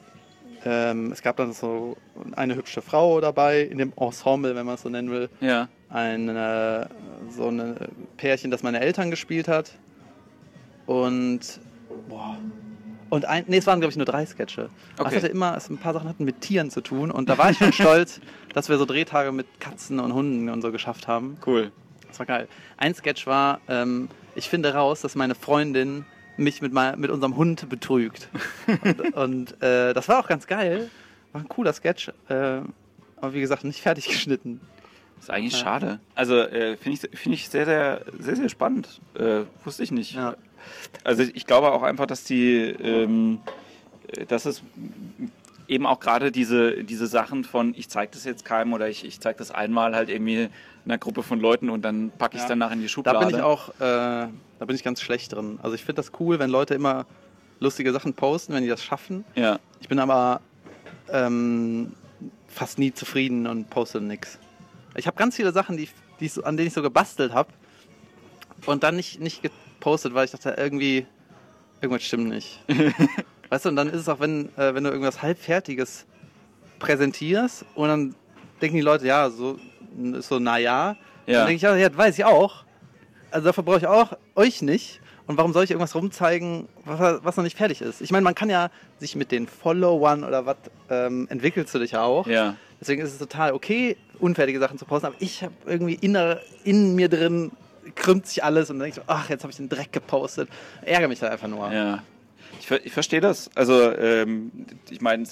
[0.66, 1.96] ähm, es gab dann so
[2.36, 5.30] eine hübsche Frau dabei in dem Ensemble, wenn man es so nennen will.
[5.40, 5.70] Ja.
[5.90, 6.88] Ein äh,
[7.30, 7.76] so ein
[8.18, 9.74] Pärchen, das meine Eltern gespielt hat.
[10.86, 11.60] Und
[12.10, 12.38] boah,
[13.14, 14.72] Und ein, nee, es waren, glaube ich, nur drei Sketche.
[14.98, 15.18] Aber Okay.
[15.18, 17.12] Es hatte immer, es, ein paar Sachen hatten mit Tieren zu tun.
[17.12, 18.20] Und da war ich schon stolz,
[18.56, 21.38] dass wir so Drehtage mit Katzen und Hunden und so geschafft haben.
[21.46, 21.72] Cool.
[22.08, 22.48] Das war geil.
[22.76, 26.06] Ein Sketch war, ähm, ich finde raus, dass meine Freundin
[26.38, 28.30] mich mit, mein, mit unserem Hund betrügt.
[28.84, 30.90] und und äh, das war auch ganz geil.
[31.34, 32.12] War ein cooler Sketch.
[32.30, 32.62] Äh,
[33.18, 34.60] aber wie gesagt, nicht fertig geschnitten.
[35.24, 35.60] Ist eigentlich Ja.
[35.60, 36.00] schade.
[36.16, 39.02] Also äh, finde ich, finde ich sehr, sehr, sehr, sehr spannend.
[39.16, 40.14] Äh, wusste ich nicht.
[40.14, 40.36] Ja.
[41.04, 43.40] Also ich glaube auch einfach, dass die, ähm,
[44.16, 44.62] äh, dass es
[45.68, 49.20] eben auch gerade diese, diese Sachen von, ich zeige das jetzt keinem oder ich, ich
[49.20, 50.50] zeige das einmal halt irgendwie
[50.86, 52.50] einer Gruppe von Leuten und dann packe ich es Ja.
[52.50, 53.26] danach in die Da Schublade.
[53.28, 54.30] bin ich auch, äh, da
[54.66, 55.60] bin ich ganz schlecht drin.
[55.64, 57.06] Also ich finde das cool, wenn Leute immer
[57.60, 59.24] lustige Sachen posten, wenn die das schaffen.
[59.36, 60.42] Ja, Ich bin aber
[61.10, 61.94] ähm,
[62.48, 64.38] fast nie zufrieden und poste nichts.
[64.96, 67.50] Ich habe ganz viele Sachen, die, die ich so, an denen ich so gebastelt habe
[68.66, 71.06] und dann nicht, nicht gepostet, weil ich dachte, irgendwie,
[71.82, 72.60] irgendwas stimmt nicht.
[73.50, 76.06] weißt du, und dann ist es auch, wenn, äh, wenn du irgendwas Halbfertiges
[76.80, 78.16] präsentierst und dann
[78.62, 79.60] denken die Leute, ja, so
[80.20, 80.96] so, naja.
[81.26, 81.40] Ja.
[81.40, 82.64] Dann denke ich, ja, ja, weiß ich auch.
[83.32, 85.00] Also dafür brauche ich auch euch nicht.
[85.26, 88.02] Und warum soll ich irgendwas rumzeigen, was, was noch nicht fertig ist?
[88.02, 90.58] Ich meine, man kann ja sich mit den Followern oder was
[90.90, 92.28] ähm, entwickelst du dich ja auch.
[92.28, 92.56] ja.
[92.84, 95.08] Deswegen ist es total okay, unfertige Sachen zu posten.
[95.08, 97.52] Aber ich habe irgendwie inner, in mir drin
[97.96, 100.50] krümmt sich alles und dann denke ich ach, jetzt habe ich den Dreck gepostet.
[100.82, 101.72] Ärgere mich da einfach nur.
[101.72, 102.04] Ja,
[102.60, 103.50] ich, ich verstehe das.
[103.56, 104.52] Also, ähm,
[104.90, 105.24] ich meine,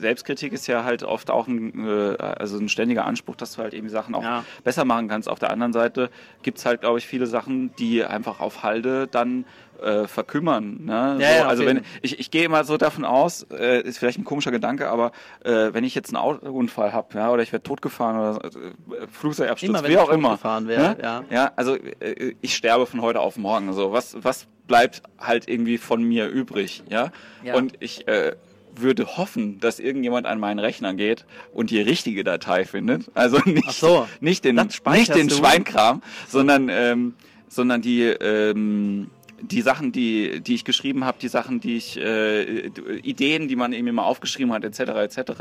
[0.00, 3.74] Selbstkritik ist ja halt oft auch ein, äh, also ein ständiger Anspruch, dass du halt
[3.74, 4.44] eben Sachen auch Ja.
[4.64, 5.28] besser machen kannst.
[5.28, 6.10] Auf der anderen Seite
[6.42, 9.44] gibt es halt, glaube ich, viele Sachen, die einfach auf Halde dann
[9.82, 10.84] äh, verkümmern.
[10.84, 10.92] Ne?
[10.92, 14.16] Ja, so, ja, also wenn ich, ich gehe immer so davon aus, äh, ist vielleicht
[14.18, 15.10] ein komischer Gedanke, aber
[15.44, 19.82] äh, wenn ich jetzt einen Autounfall habe, ja, oder ich werde totgefahren oder äh, Flugzeugabsturz,
[19.88, 20.96] wie auch immer, wäre, ne?
[21.02, 21.24] ja.
[21.30, 23.72] Ja, also äh, ich sterbe von heute auf morgen.
[23.72, 27.10] So, was, was bleibt halt irgendwie von mir übrig, ja?
[27.42, 27.54] Ja.
[27.54, 28.36] Und ich äh,
[28.76, 33.10] würde hoffen, dass irgendjemand an meinen Rechner geht und die richtige Datei findet.
[33.14, 35.34] Also nicht, so, nicht den, nicht den du?
[35.34, 37.14] Schweinkram, sondern, ähm,
[37.48, 39.10] sondern die, ähm,
[39.42, 42.66] die Sachen, die, die ich geschrieben habe, die Sachen, die ich, äh,
[43.02, 45.32] Ideen, die man eben mal aufgeschrieben hat, etc., etc.,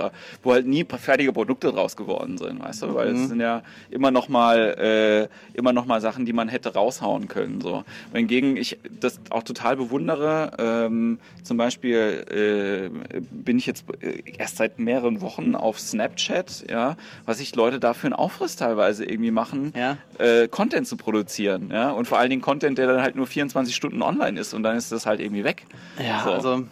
[0.44, 3.22] wo halt nie fertige Produkte draus geworden sind, weißt du, weil Mhm.
[3.24, 7.28] es sind ja immer noch mal, äh, immer noch mal Sachen, die man hätte raushauen
[7.28, 7.84] können, so.
[8.12, 14.58] Wohingegen ich das auch total bewundere, ähm, zum Beispiel äh, bin ich jetzt äh, erst
[14.58, 19.32] seit mehreren Wochen auf Snapchat, ja, was sich Leute da für einen Aufriss teilweise irgendwie
[19.32, 19.98] machen, Ja.
[20.18, 23.76] äh, Content zu produzieren, ja, und vor allen Dingen Content, der dann halt nur 24
[23.76, 25.66] Stunden online ist und dann ist das halt irgendwie weg.
[26.00, 26.32] Ja, So.
[26.32, 26.64] also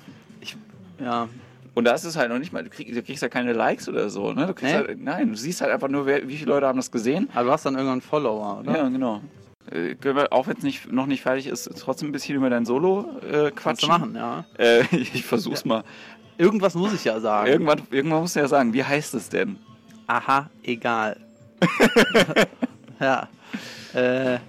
[0.42, 0.56] ich,
[1.00, 1.28] ja,
[1.76, 3.88] Und da ist es halt noch nicht mal, du, krieg, du kriegst ja keine Likes
[3.90, 4.48] oder so, ne?
[4.48, 4.74] Du Nee?
[4.74, 7.30] halt, nein, du siehst halt einfach nur, wer, wie viele Leute haben das gesehen.
[7.34, 8.78] aber du hast dann irgendwann Follower, oder?
[8.78, 9.22] Ja, genau.
[9.72, 12.50] Äh, können wir, auch wenn es nicht, noch nicht fertig ist, trotzdem ein bisschen über
[12.50, 13.90] dein Solo äh, Kannst quatschen.
[13.90, 14.46] du machen, ja.
[14.58, 15.84] Äh, ich versuch's mal.
[16.38, 17.48] Irgendwas muss ich ja sagen.
[17.52, 19.58] Irgendwann, irgendwann musst du ja sagen, wie heißt es denn?
[20.08, 21.18] Aha, egal.
[23.00, 23.28] ja.
[23.94, 24.40] Äh,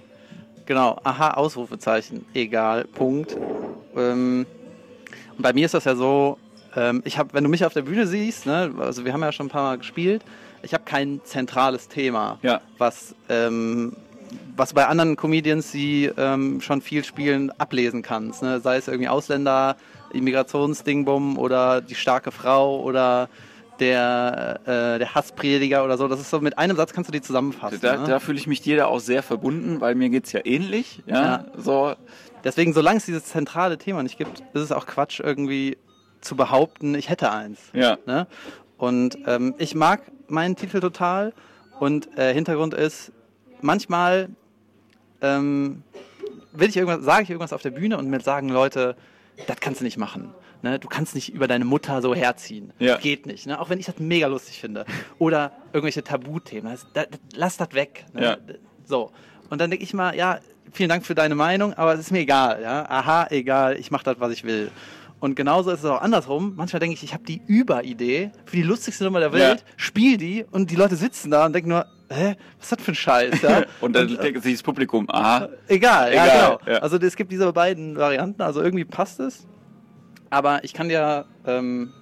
[0.65, 3.35] genau, aha, Ausrufezeichen, egal, Punkt.
[3.95, 4.45] Ähm,
[5.37, 6.37] und bei mir ist das ja so,
[6.75, 9.31] ähm, ich habe, wenn du mich auf der Bühne siehst, ne, also wir haben ja
[9.31, 10.23] schon ein paar Mal gespielt,
[10.63, 12.61] ich habe kein zentrales Thema, Ja.
[12.77, 13.95] was, ähm,
[14.55, 18.43] was bei anderen Comedians, die ähm, schon viel spielen, ablesen kannst.
[18.43, 18.59] Ne?
[18.61, 19.75] Sei es irgendwie Ausländer,
[20.13, 23.27] Immigrationsdingbum oder die starke Frau oder
[23.81, 26.07] der, äh, der Hassprediger oder so.
[26.07, 27.79] Das ist so, mit einem Satz kannst du die zusammenfassen.
[27.81, 28.07] Da, ne?
[28.07, 31.01] da fühle ich mich dir da auch sehr verbunden, weil mir geht's ja ähnlich.
[31.07, 31.45] Ja, Ja.
[31.57, 31.95] so.
[32.43, 35.77] Deswegen, solange es dieses zentrale Thema nicht gibt, ist es auch Quatsch, irgendwie
[36.21, 37.59] zu behaupten, ich hätte eins.
[37.73, 37.97] Ja.
[38.05, 38.27] Ne?
[38.77, 41.33] Und ähm, ich mag meinen Titel total.
[41.79, 43.11] Und äh, Hintergrund ist,
[43.61, 44.29] manchmal
[45.21, 45.83] ähm,
[46.53, 48.95] will ich irgendwas, sage ich irgendwas auf der Bühne und mir sagen Leute,
[49.47, 50.33] das kannst du nicht machen.
[50.63, 50.79] Ne?
[50.79, 52.73] Du kannst nicht über deine Mutter so herziehen.
[52.79, 52.97] Ja.
[52.97, 53.47] Geht nicht.
[53.47, 53.59] Ne?
[53.59, 54.85] Auch wenn ich das mega lustig finde.
[55.19, 56.71] Oder irgendwelche Tabuthemen.
[56.71, 58.05] Das, das, lass das weg.
[58.13, 58.23] Ne?
[58.23, 58.37] Ja.
[58.85, 59.11] So.
[59.49, 60.39] Und dann denke ich mal, ja,
[60.71, 62.61] vielen Dank für deine Meinung, aber es ist mir egal.
[62.61, 62.85] Ja?
[62.89, 64.71] Aha, egal, ich mache das, was ich will.
[65.19, 66.53] Und genauso ist es auch andersrum.
[66.55, 69.65] Manchmal denke ich, ich habe die Überidee für die lustigste Nummer der Welt, Ja.
[69.77, 72.91] spiel die und die Leute sitzen da und denken nur, hä, was ist das für
[72.91, 73.41] ein Scheiß?
[73.41, 73.63] Ja?
[73.81, 76.71] Und dann äh, denkt sich das Publikum, aha, Egal, ja, Egal, genau.
[76.73, 76.81] ja.
[76.81, 79.47] Also es gibt diese beiden Varianten, also irgendwie passt es.
[80.31, 81.93] Aber ich kann ja, ähm,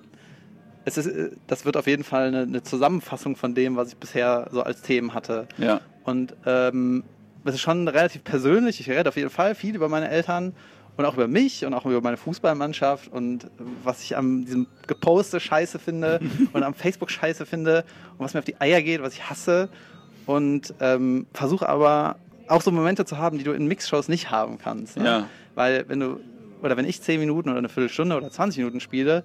[0.86, 3.98] es ist, äh, das wird auf jeden Fall eine, eine Zusammenfassung von dem, was ich
[3.98, 5.48] bisher so als Themen hatte.
[5.58, 5.82] ja.
[6.06, 7.04] Und ähm,
[7.46, 8.80] es ist schon relativ persönlich.
[8.80, 10.54] Ich rede auf jeden Fall viel über meine Eltern
[10.98, 13.50] und auch über mich und auch über meine Fußballmannschaft und
[13.84, 16.20] was ich an diesem Geposte scheiße finde
[16.54, 17.86] und am Facebook scheiße finde
[18.18, 19.70] und was mir auf die Eier geht, was ich hasse.
[20.26, 24.58] Und ähm, versuche aber auch so Momente zu haben, die du in Mixshows nicht haben
[24.58, 24.98] kannst.
[24.98, 25.06] Ne?
[25.06, 25.28] Ja.
[25.56, 26.20] Weil wenn du
[26.62, 29.24] oder wenn ich 10 Minuten oder eine Viertelstunde oder 20 Minuten spiele,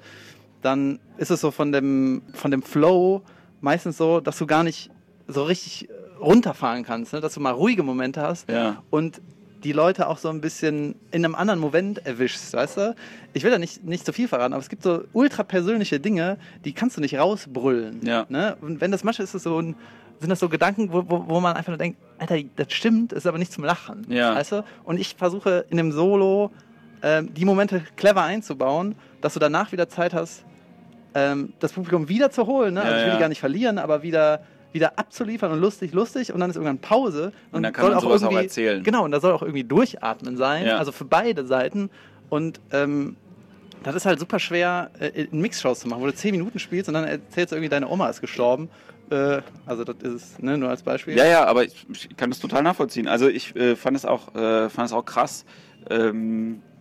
[0.63, 3.23] dann ist es so von dem, von dem Flow
[3.61, 4.91] meistens so, dass du gar nicht
[5.29, 5.89] so richtig
[6.21, 7.21] runterfahren kannst, ne?
[7.21, 8.83] dass du mal ruhige Momente hast Ja.
[8.91, 9.21] und
[9.63, 12.95] die Leute auch so ein bisschen in einem anderen Moment erwischst, weißt du?
[13.33, 16.37] Ich will da nicht, nicht zu viel verraten, aber es gibt so ultra persönliche Dinge,
[16.67, 18.01] die kannst du nicht rausbrüllen.
[18.05, 18.27] Ja.
[18.29, 18.57] Ne?
[18.61, 19.75] Und wenn das manchmal ist es so ein,
[20.21, 23.27] sind das so Gedanken, wo, wo, wo man einfach nur denkt, Alter, das stimmt, ist
[23.27, 24.07] aber nicht zum Lachen.
[24.11, 24.35] Ja.
[24.35, 24.65] Weißt du?
[24.85, 26.51] Und ich versuche in dem Solo
[27.05, 30.45] ähm, die Momente clever einzubauen, dass du danach wieder Zeit hast,
[31.15, 32.75] ähm, das Publikum wieder zu holen.
[32.75, 32.81] Ne?
[32.81, 33.15] Ja, also ich will ja.
[33.15, 34.41] die gar nicht verlieren, aber wieder
[34.73, 37.33] wieder abzuliefern und lustig, lustig und dann ist irgendwann Pause.
[37.53, 38.83] Und dann kann man sowas auch irgendwie, erzählen.
[38.83, 40.79] Genau, und da soll auch irgendwie durchatmen sein, Ja.
[40.79, 41.91] also für beide Seiten.
[42.29, 43.15] Und ähm,
[43.85, 46.89] das ist halt super schwer, äh, in Mixshows zu machen, wo du 10 Minuten spielst
[46.89, 48.69] und dann erzählst du irgendwie, deine Oma ist gestorben.
[49.11, 51.17] Äh, also das ist es, ne, nur als Beispiel.
[51.17, 53.07] Ja, ja, aber ich, ich kann das total nachvollziehen.
[53.07, 55.45] Also ich äh, fand es auch, äh, fand es auch krass.
[55.89, 56.74] Ähm, äh,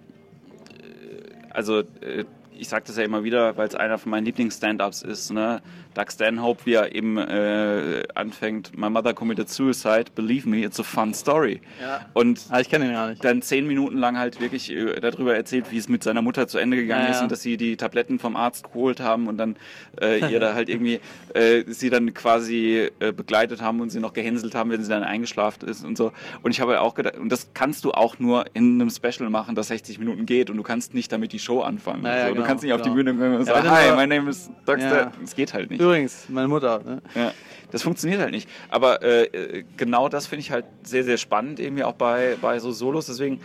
[1.54, 2.26] also äh,
[2.58, 5.32] ich sage das ja immer wieder, weil es einer von meinen Lieblings-Stand-ups ist.
[5.32, 5.62] Ne?
[5.94, 10.84] Doug Stanhope, wie er eben äh, anfängt, My mother committed suicide, believe me, it's a
[10.84, 11.62] fun story.
[11.82, 12.06] Ja.
[12.13, 13.24] Und Ah, ich kenne ihn gar nicht.
[13.24, 16.58] dann zehn Minuten lang halt wirklich äh, darüber erzählt, wie es mit seiner Mutter zu
[16.58, 17.24] Ende gegangen Ja, ist ja.
[17.24, 19.56] und dass sie die Tabletten vom Arzt geholt haben und dann
[20.02, 21.00] äh, ihr da halt irgendwie
[21.36, 25.04] äh, sie dann quasi äh, begleitet haben und sie noch gehänselt haben, wenn sie dann
[25.04, 26.12] eingeschlafen ist und so.
[26.42, 29.54] Und ich habe auch gedacht, und das kannst du auch nur in einem Special machen,
[29.56, 32.04] das 60 Minuten geht und du kannst nicht damit die Show anfangen.
[32.04, 32.96] Ja, ja, so, du genau, kannst nicht auf die genau.
[32.96, 34.88] Bühne gehen und Ja, sagen, du hi, my name is Dr.
[34.88, 35.12] Ja.
[35.24, 35.82] Es geht halt nicht.
[35.82, 36.82] Übrigens, meine Mutter.
[36.84, 37.02] Ne?
[37.16, 37.34] Ja,
[37.72, 38.50] das funktioniert halt nicht.
[38.70, 42.60] Aber äh, äh, genau das finde ich halt sehr, sehr spannend, irgendwie auch bei, bei
[42.60, 43.08] so Solos.
[43.08, 43.42] Deswegen,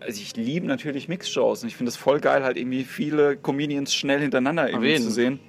[0.00, 3.94] also ich liebe natürlich Mixshows und ich finde es voll geil, halt irgendwie viele Comedians
[3.94, 5.40] schnell hintereinander irgendwie zu sehen.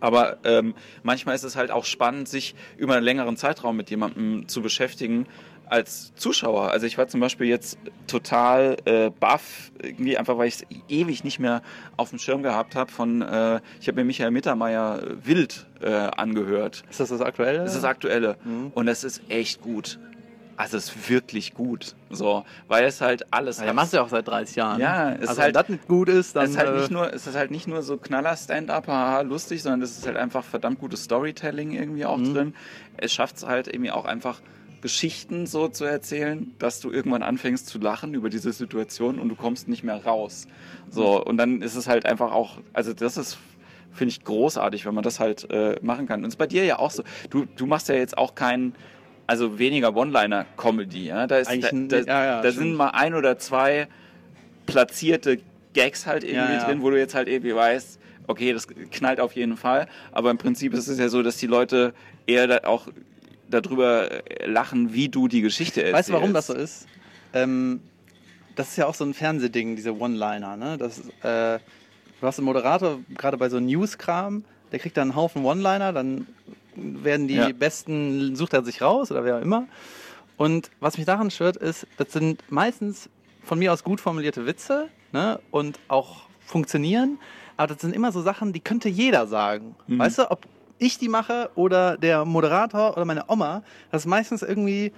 [0.00, 4.46] Aber ähm, manchmal ist es halt auch spannend, sich über einen längeren Zeitraum mit jemandem
[4.48, 5.26] zu beschäftigen
[5.70, 6.70] als Zuschauer.
[6.70, 11.24] Also ich war zum Beispiel jetzt total äh, baff, irgendwie einfach, weil ich es ewig
[11.24, 11.62] nicht mehr
[11.96, 15.90] auf dem Schirm gehabt habe von, äh, ich habe mir Michael Mittermeier äh, Wild äh,
[15.92, 16.82] angehört.
[16.90, 17.58] Ist das das Aktuelle?
[17.58, 18.36] Das ist das Aktuelle.
[18.44, 18.72] Mhm.
[18.74, 19.98] Und es ist echt gut.
[20.56, 21.94] Also es ist wirklich gut.
[22.10, 24.80] So, weil es halt alles Ja, machst du ja auch seit 30 Jahren.
[24.80, 26.44] Ja, es also ist halt- wenn das nicht gut ist, dann.
[26.46, 29.20] es ist halt äh, nicht nur, es ist halt nicht nur so Knaller Stand-up, haha,
[29.20, 32.34] lustig, sondern es ist halt einfach verdammt gutes Storytelling irgendwie auch Mhm.
[32.34, 32.54] drin.
[32.96, 34.40] Es schafft es halt irgendwie auch einfach
[34.80, 39.34] Geschichten so zu erzählen, dass du irgendwann anfängst zu lachen über diese Situation und du
[39.34, 40.46] kommst nicht mehr raus.
[40.90, 43.38] So und dann ist es halt einfach auch, also das ist
[43.92, 46.20] finde ich großartig, wenn man das halt äh, machen kann.
[46.20, 47.02] Und es ist bei dir ja auch so.
[47.30, 48.74] Du, du machst ja jetzt auch keinen,
[49.26, 51.06] also weniger One-Liner-Comedy.
[51.06, 51.26] Ja?
[51.26, 53.88] Da, ist, Eigentlich da, da, ja, ja, da sind mal ein oder zwei
[54.66, 55.40] platzierte
[55.74, 59.32] Gags halt irgendwie Ja, drin, wo du jetzt halt irgendwie weißt, okay, das knallt auf
[59.32, 59.86] jeden Fall.
[60.12, 61.92] Aber im Prinzip ist es ja so, dass die Leute
[62.26, 62.88] eher da auch
[63.48, 65.98] darüber äh, lachen, wie du die Geschichte erzählst.
[65.98, 66.86] Weißt du, warum das so ist?
[67.32, 67.80] Ähm,
[68.54, 70.56] das ist ja auch so ein Fernsehding, diese One-Liner.
[70.56, 70.78] Ne?
[70.78, 71.58] Das, äh,
[72.20, 76.26] du hast einen Moderator, gerade bei so News-Kram, der kriegt dann einen Haufen One-Liner, dann
[76.74, 77.48] werden die Ja.
[77.52, 79.66] besten, sucht er sich raus oder wer auch immer.
[80.36, 83.08] Und was mich daran stört, ist, das sind meistens
[83.42, 85.40] von mir aus gut formulierte Witze ne?
[85.50, 87.18] und auch funktionieren,
[87.56, 89.74] aber das sind immer so Sachen, die könnte jeder sagen.
[89.86, 89.98] Mhm.
[89.98, 90.46] Weißt du, ob
[90.78, 94.92] ich die mache oder der Moderator oder meine Oma, das ist meistens irgendwie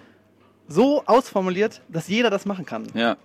[0.68, 2.86] so ausformuliert, dass jeder das machen kann.
[2.94, 3.16] Ja,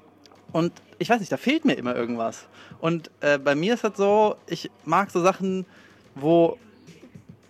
[0.51, 2.47] Und ich weiß nicht, da fehlt mir immer irgendwas.
[2.79, 5.65] Und äh, bei mir ist das so, ich mag so Sachen,
[6.15, 6.57] wo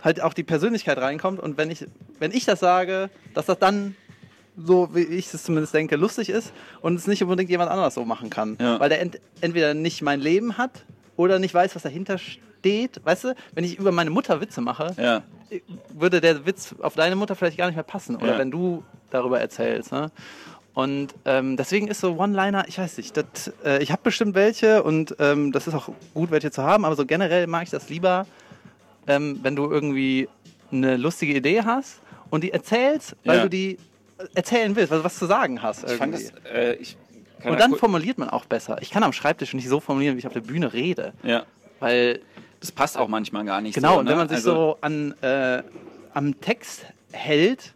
[0.04, 1.86] halt auch die Persönlichkeit reinkommt und wenn ich,
[2.20, 3.96] wenn ich das sage, dass das dann
[4.58, 8.06] so, wie ich es zumindest denke, lustig ist und es nicht unbedingt jemand anderes so
[8.06, 8.58] machen kann.
[8.60, 8.80] Ja.
[8.80, 10.86] Weil der ent entweder nicht mein Leben hat
[11.18, 12.42] oder nicht weiß, was dahinter steht.
[12.66, 15.22] Weißt du, wenn ich über meine Mutter Witze mache, ja.
[15.94, 18.16] würde der Witz auf deine Mutter vielleicht gar nicht mehr passen.
[18.16, 18.38] Oder Ja.
[18.40, 19.92] wenn du darüber erzählst.
[19.92, 20.12] Ne?
[20.74, 24.84] Und ähm, deswegen ist so One-Liner, ich weiß nicht, das, äh, ich habe bestimmt welche
[24.84, 27.88] und ähm, das ist auch gut, welche zu haben, aber so generell mag ich das
[27.90, 28.26] lieber,
[29.08, 30.28] ähm, wenn du irgendwie
[30.72, 32.02] eine lustige Idee hast
[32.32, 33.44] und die erzählst, weil Ja.
[33.44, 33.78] du die
[34.34, 35.84] erzählen willst, weil du was zu sagen hast.
[35.86, 36.98] Ich fand das, äh, ich
[37.44, 38.78] und da dann formuliert man auch besser.
[38.82, 41.14] Ich kann am Schreibtisch nicht so formulieren, wie ich auf der Bühne rede.
[41.22, 41.44] ja,
[41.80, 42.22] Weil
[42.66, 44.00] das passt auch manchmal gar nicht Genau, so.
[44.00, 44.12] und ne?
[44.12, 45.62] wenn man sich Also- so an, äh,
[46.14, 47.74] am Text hält,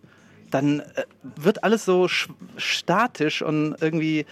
[0.52, 1.04] dann äh,
[1.36, 4.26] wird alles so sch- statisch und irgendwie,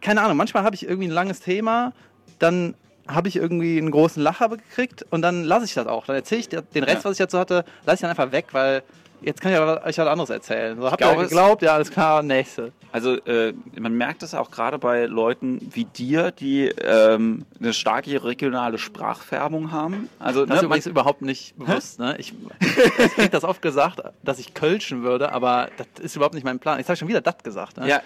[0.00, 1.92] keine Ahnung, manchmal habe ich irgendwie ein langes Thema,
[2.38, 2.74] dann
[3.08, 6.06] habe ich irgendwie einen großen Lacher gekriegt und dann lasse ich das auch.
[6.06, 7.04] Dann erzähle ich den Rest, Ja.
[7.04, 8.82] was ich dazu hatte, lasse ich dann einfach weg, weil
[9.22, 10.80] jetzt kann ich aber euch was anderes erzählen.
[10.80, 11.62] So, habt ihr es- geglaubt?
[11.62, 12.72] Ja, alles klar, nächste.
[12.92, 18.22] Also äh, man merkt es auch gerade bei Leuten wie dir, die ähm, eine starke
[18.24, 20.08] regionale Sprachfärbung haben.
[20.18, 21.98] Also Das ist ne, man, übrigens überhaupt nicht bewusst.
[21.98, 22.16] Ne?
[22.18, 26.44] Ich, ich krieg das oft gesagt, dass ich kölschen würde, aber das ist überhaupt nicht
[26.44, 26.80] mein Plan.
[26.80, 27.76] Ich habe schon wieder das gesagt.
[27.76, 27.88] Ne?
[27.88, 28.00] ja,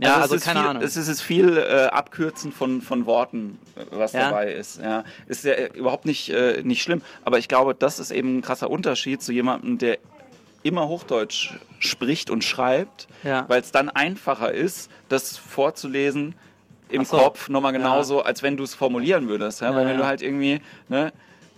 [0.00, 0.82] Ja, es also ist keine viel, Ahnung.
[0.82, 4.28] Es ist viel äh, Abkürzen von, von Worten, äh, was Ja?
[4.30, 4.80] dabei ist.
[4.80, 5.02] Ja.
[5.26, 7.02] Ist ja äh, überhaupt nicht, äh, nicht schlimm.
[7.24, 9.98] Aber ich glaube, das ist eben ein krasser Unterschied zu jemandem, der
[10.62, 13.44] immer Hochdeutsch spricht und schreibt, Ja.
[13.48, 16.34] weil es dann einfacher ist, das vorzulesen
[16.88, 17.18] im so.
[17.18, 19.60] Kopf nochmal genauso, als wenn du es formulieren würdest.
[19.60, 19.70] Ja?
[19.70, 19.98] Ja, weil wenn ja.
[19.98, 21.12] du halt irgendwie, ne,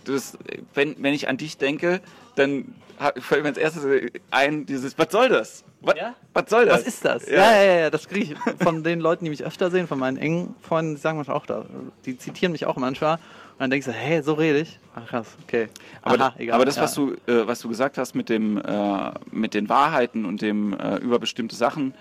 [0.05, 0.37] das,
[0.73, 2.01] wenn, wenn ich an dich denke,
[2.35, 2.75] dann
[3.19, 3.83] fällt mir als erstes
[4.29, 5.63] ein, dieses, was soll das?
[5.81, 6.13] Was, Ja?
[6.33, 6.81] was soll das?
[6.81, 7.27] Was ist das?
[7.27, 7.37] Ja.
[7.37, 9.97] Ja, ja, ja, ja das kriege ich von den Leuten, die mich öfter sehen, von
[9.97, 11.65] meinen engen Freunden, die sagen manchmal auch da.
[12.05, 13.17] Die zitieren mich auch manchmal.
[13.61, 14.79] Dann denkst du, hey, so rede ich.
[14.95, 15.67] Ach krass, okay.
[16.01, 19.11] Aber, Aha, da- aber das, was, du, äh, was du gesagt hast mit, dem, äh,
[19.31, 21.93] mit den Wahrheiten und dem äh, über bestimmte Sachen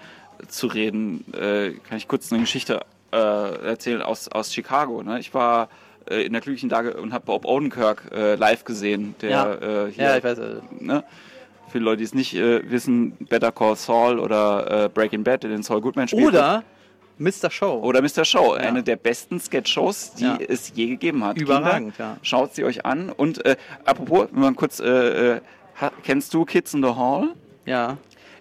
[0.48, 2.80] zu reden, äh, kann ich kurz eine Geschichte
[3.12, 5.02] äh, erzählen aus, aus Chicago.
[5.02, 5.18] Ne?
[5.20, 5.68] Ich war
[6.08, 9.52] äh, in der glücklichen Lage und habe Bob Odenkirk äh, live gesehen, der Ja.
[9.52, 10.38] äh, hier, Ja, ich weiß.
[10.38, 11.04] äh, ne?
[11.68, 15.42] für die Leute, die es nicht äh, wissen, Better Call Saul oder äh, Breaking Bad,
[15.42, 16.26] den Saul Goodman spielt.
[16.26, 16.64] Oder
[17.20, 17.50] Mr.
[17.50, 17.80] Show.
[17.82, 18.24] Oder Mr.
[18.24, 18.62] Show, Ja.
[18.62, 20.38] eine der besten Sketch-Shows, die Ja.
[20.48, 21.38] es je gegeben hat.
[21.38, 22.16] Überragend, Kinder, ja.
[22.22, 23.10] Schaut sie euch an.
[23.10, 25.40] Und äh, apropos, wenn man kurz, äh, äh,
[26.02, 27.28] kennst du Kids in the Hall?
[27.66, 27.98] Ja.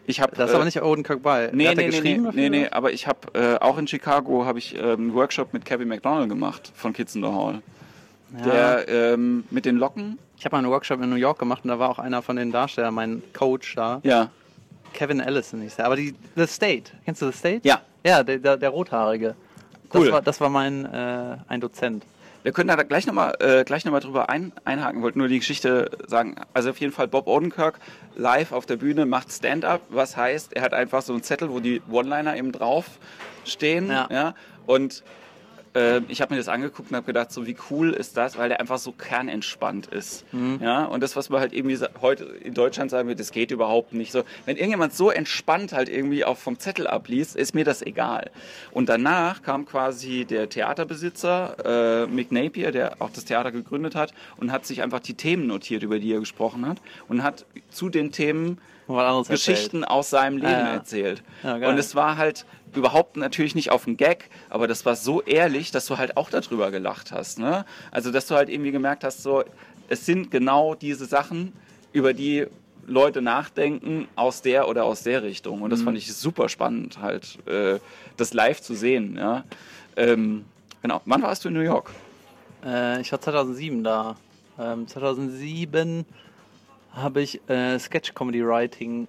[0.08, 1.52] Ich habe Da ist aber nicht Odenkirk bei.
[1.54, 2.42] Nee, Hat nee, nee, geschrieben nee, dafür?
[2.42, 5.66] nee, nee, aber ich habe äh, auch in Chicago habe ich äh, einen Workshop mit
[5.66, 7.62] Kevin McDonald gemacht von Kids in the Hall.
[8.40, 8.44] Ja.
[8.46, 10.18] Der ähm, mit den Locken.
[10.38, 12.38] Ich habe mal einen Workshop in New York gemacht und da war auch einer von
[12.38, 14.00] den Darstellern, mein Coach da.
[14.04, 14.30] Ja.
[14.94, 15.86] Kevin Allison hieß der.
[15.86, 16.92] Aber die The State.
[17.06, 17.62] Kennst du The State?
[17.68, 17.82] Ja.
[18.06, 19.36] Ja, der, der, der Rothaarige.
[19.94, 20.06] Cool.
[20.06, 22.06] Das war, das war mein äh, ein Dozent.
[22.44, 25.02] Wir können da gleich nochmal äh, gleich noch mal drüber ein, einhaken.
[25.02, 26.36] Wollte nur die Geschichte sagen.
[26.54, 27.80] Also auf jeden Fall Bob Odenkirk
[28.16, 31.60] live auf der Bühne macht Stand-up, was heißt, er hat einfach so einen Zettel, wo
[31.60, 32.86] die One-Liner eben drauf
[33.46, 33.90] stehen.
[33.90, 34.36] Ja.
[34.66, 35.04] Und
[35.74, 38.50] äh, ich habe mir das angeguckt und habe gedacht, so wie cool ist das, weil
[38.50, 40.26] der einfach so kernentspannt ist.
[40.62, 43.94] Ja, und das, was man halt irgendwie heute in Deutschland sagen wird, das geht überhaupt
[43.94, 44.24] nicht so.
[44.46, 48.32] Wenn irgendjemand so entspannt halt irgendwie auch vom Zettel abliest, ist mir das egal.
[48.72, 54.14] Und danach kam quasi der Theaterbesitzer, äh, Mick Napier, der auch das Theater gegründet hat
[54.38, 56.78] und hat sich einfach die Themen notiert, über die er gesprochen hat
[57.08, 58.60] und hat zu den Themen
[59.28, 60.74] Geschichten aus seinem Leben ja.
[60.74, 61.24] erzählt.
[61.44, 65.22] Ja, und es war halt überhaupt natürlich nicht auf den Gag, aber das war so
[65.22, 67.40] ehrlich, dass du halt auch darüber gelacht hast.
[67.40, 67.66] Ne?
[67.92, 69.44] Also, dass du halt irgendwie gemerkt hast, so,
[69.88, 71.54] es sind genau diese Sachen,
[71.92, 72.46] über die
[72.86, 75.58] Leute nachdenken aus der oder aus der Richtung.
[75.58, 75.64] Mhm.
[75.64, 77.80] Und das fand ich super spannend, halt äh,
[78.18, 79.16] das live zu sehen.
[79.18, 79.44] Ja?
[79.96, 80.46] Ähm,
[80.82, 81.02] genau.
[81.06, 81.92] Wann warst du in New York?
[82.66, 84.16] Äh, ich war 2007 da.
[84.60, 86.06] Ähm, 2007
[86.94, 89.08] habe ich äh, Sketch Comedy Writing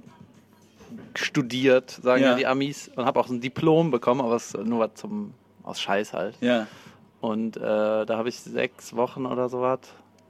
[1.15, 2.35] studiert, sagen Ja.
[2.35, 5.81] die Amis, und habe auch so ein Diplom bekommen, aber es nur was zum aus
[5.81, 6.37] Scheiß halt.
[6.41, 6.67] Ja.
[7.21, 9.81] Und äh, da habe ich sechs Wochen oder sowas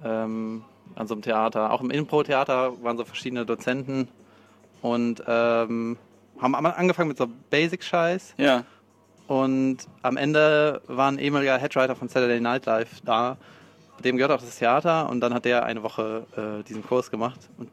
[0.05, 0.65] ähm,
[0.97, 1.73] an so einem Theater.
[1.73, 4.09] Auch im Impro-Theater waren so verschiedene Dozenten
[4.83, 5.97] und ähm,
[6.41, 8.35] haben angefangen mit so Basic-Scheiß.
[8.39, 8.65] Ja.
[9.29, 13.37] Und am Ende war ein ehemaliger Headwriter von Saturday Night Live da.
[14.05, 17.41] Dem gehört auch das Theater und dann hat der eine Woche äh, diesen Kurs gemacht.
[17.59, 17.69] Und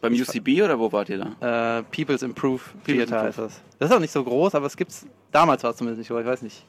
[0.00, 1.78] Beim UCB oder wo wart ihr da?
[1.78, 3.26] äh, People's Improve People's Theater Improve.
[3.26, 3.60] heißt das.
[3.78, 5.06] Das ist auch nicht so groß, aber es gibt's.
[5.32, 6.64] Damals war es zumindest nicht so, ich weiß nicht.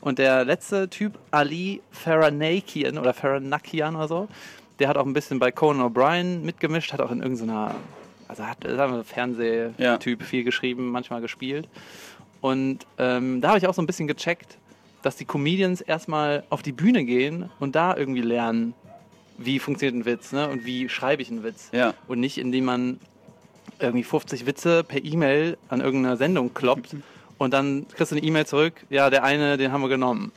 [0.00, 4.28] Und der letzte Typ, Ali Faranakian oder Faranakian oder so,
[4.78, 7.74] der hat auch ein bisschen bei Conan O'Brien mitgemischt, hat auch in irgendeiner,
[8.28, 11.68] also hat sagen wir, Fernsehtyp viel geschrieben, manchmal gespielt.
[12.42, 14.58] Und ähm, da habe ich auch so ein bisschen gecheckt,
[15.06, 18.74] dass die Comedians erstmal auf die Bühne gehen und da irgendwie lernen,
[19.38, 20.48] wie funktioniert ein Witz ne?
[20.48, 21.68] und wie schreibe ich einen Witz.
[21.72, 21.94] Ja.
[22.08, 22.98] Und nicht, indem man
[23.78, 26.96] irgendwie 50 Witze per E-Mail an irgendeiner Sendung kloppt
[27.38, 30.32] und dann kriegst du eine E-Mail zurück, ja, der eine, den haben wir genommen.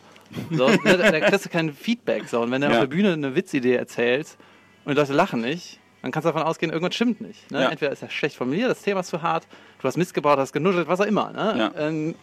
[0.52, 2.28] So, ne, da, da kriegst du kein Feedback.
[2.28, 2.42] So.
[2.42, 2.74] Und wenn du Ja.
[2.74, 4.38] auf der Bühne eine Witzidee erzählst
[4.86, 7.50] und die Leute lachen nicht, dann kannst du davon ausgehen, irgendwas stimmt nicht.
[7.52, 7.64] Ne?
[7.64, 7.70] Ja.
[7.70, 9.48] Entweder ist er schlecht formuliert, das Thema ist zu hart,
[9.82, 11.32] du hast Mist gebaut, hast genuschelt, was auch immer.
[11.32, 11.56] Ne?
[11.58, 11.88] Ja.
[11.88, 12.14] Ähm,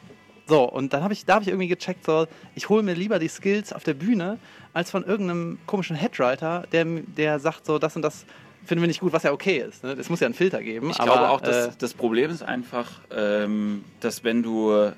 [0.47, 3.19] so, und dann habe ich, da habe ich irgendwie gecheckt, so, ich hole mir lieber
[3.19, 4.39] die Skills auf der Bühne,
[4.73, 8.25] als von irgendeinem komischen Headwriter, der, der sagt so, das und das
[8.65, 9.83] finden wir nicht gut, was ja okay ist.
[9.83, 9.93] Ne?
[9.93, 10.91] Es muss ja einen Filter geben.
[10.91, 14.93] Ich aber, glaube auch, dass äh, das Problem ist einfach, ähm, dass wenn du, äh,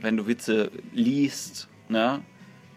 [0.00, 2.20] wenn du Witze liest, ne,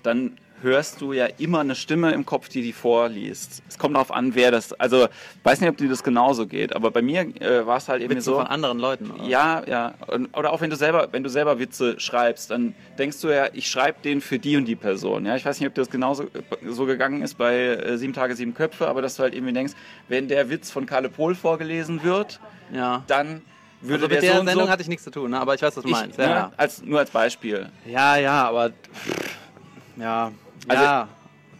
[0.04, 3.62] dann hörst du ja immer eine Stimme im Kopf, die die vorliest.
[3.70, 5.08] Es kommt darauf an, wer das, also
[5.44, 8.12] weiß nicht, ob dir das genauso geht, aber bei mir äh, war es halt eben
[8.16, 8.36] Witze so.
[8.38, 9.12] von anderen Leuten.
[9.12, 9.24] Oder?
[9.26, 9.94] Ja, ja.
[10.08, 13.48] Und, oder auch wenn du selber, wenn du selber Witze schreibst, dann denkst du ja,
[13.54, 15.26] ich schreibe den für die und die Person.
[15.26, 16.28] Ja, ich weiß nicht, ob dir das genauso äh,
[16.70, 19.74] so gegangen ist bei äh, Sieben Tage, Sieben Köpfe, aber dass du halt irgendwie denkst,
[20.08, 22.40] wenn der Witz von Karle Pohl vorgelesen wird,
[22.74, 23.04] ja.
[23.08, 23.42] dann
[23.82, 24.72] würde Also der mit der so und Sendung so.
[24.72, 25.40] hatte ich nichts zu tun, ne?
[25.40, 26.18] aber ich weiß, was du ich, meinst.
[26.18, 27.70] ne, Ja, als, nur als Beispiel.
[27.86, 28.72] ja, ja, aber
[29.98, 30.32] ja,
[30.68, 31.08] Also- ja,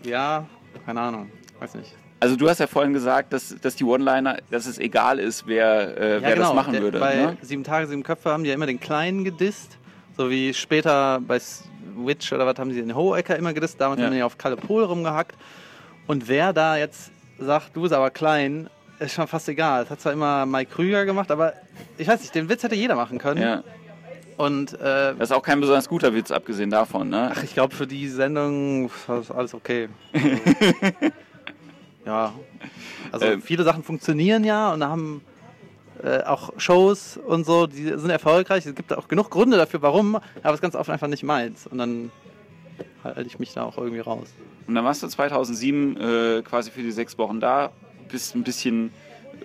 [0.04, 0.46] ja,
[0.86, 1.94] keine Ahnung, weiß nicht.
[2.20, 5.96] Also du hast ja vorhin gesagt, dass, dass die One-Liner, dass es egal ist, wer,
[5.98, 7.00] äh, wer das machen würde.
[7.00, 7.38] Bei Ne?
[7.42, 9.78] Sieben Tage, Sieben Köpfe haben die ja immer den Kleinen gedisst.
[10.18, 13.80] So wie später bei Switch oder was haben sie in Hohecker immer gedisst.
[13.80, 14.08] Damals Ja.
[14.08, 15.36] haben die auf Kalle Pol rumgehackt.
[16.08, 19.84] Und wer da jetzt sagt, du bist aber klein, ist schon fast egal.
[19.84, 21.54] Das hat zwar immer Mike Krüger gemacht, aber
[22.00, 23.42] ich weiß nicht, den Witz hätte jeder machen können.
[23.44, 23.64] Ja.
[24.38, 27.32] Und äh, Das ist auch kein besonders guter Witz, abgesehen davon, ne?
[27.36, 28.86] ach, ich glaube, für die Sendung
[29.20, 29.90] ist alles okay.
[32.06, 32.34] ja.
[33.12, 33.42] Also Ähm.
[33.42, 35.22] viele Sachen funktionieren ja und da haben
[36.04, 38.66] äh, auch Shows und so, die sind erfolgreich.
[38.66, 41.66] Es gibt auch genug Gründe dafür, warum, aber es ist ganz oft einfach nicht meins.
[41.66, 42.12] Und dann
[43.04, 44.28] halte ich mich da auch irgendwie raus.
[44.68, 47.72] Und dann warst du 2007 äh, quasi für die sechs Wochen da,
[48.10, 48.92] bist ein bisschen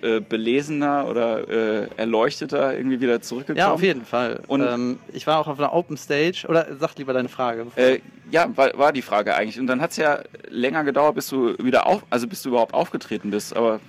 [0.03, 3.57] äh, belesener oder äh, erleuchteter irgendwie wieder zurückgekommen.
[3.57, 4.41] Ja, auf jeden Fall.
[4.47, 6.45] Und- ähm, ich war auch auf einer Open Stage.
[6.47, 7.65] Oder sag lieber deine Frage.
[7.75, 7.99] Äh,
[8.29, 9.59] ja, war, war die Frage eigentlich.
[9.59, 12.73] Und dann hat es ja länger gedauert, bis du wieder auf, also bis du überhaupt
[12.73, 13.55] aufgetreten bist.
[13.55, 13.79] Aber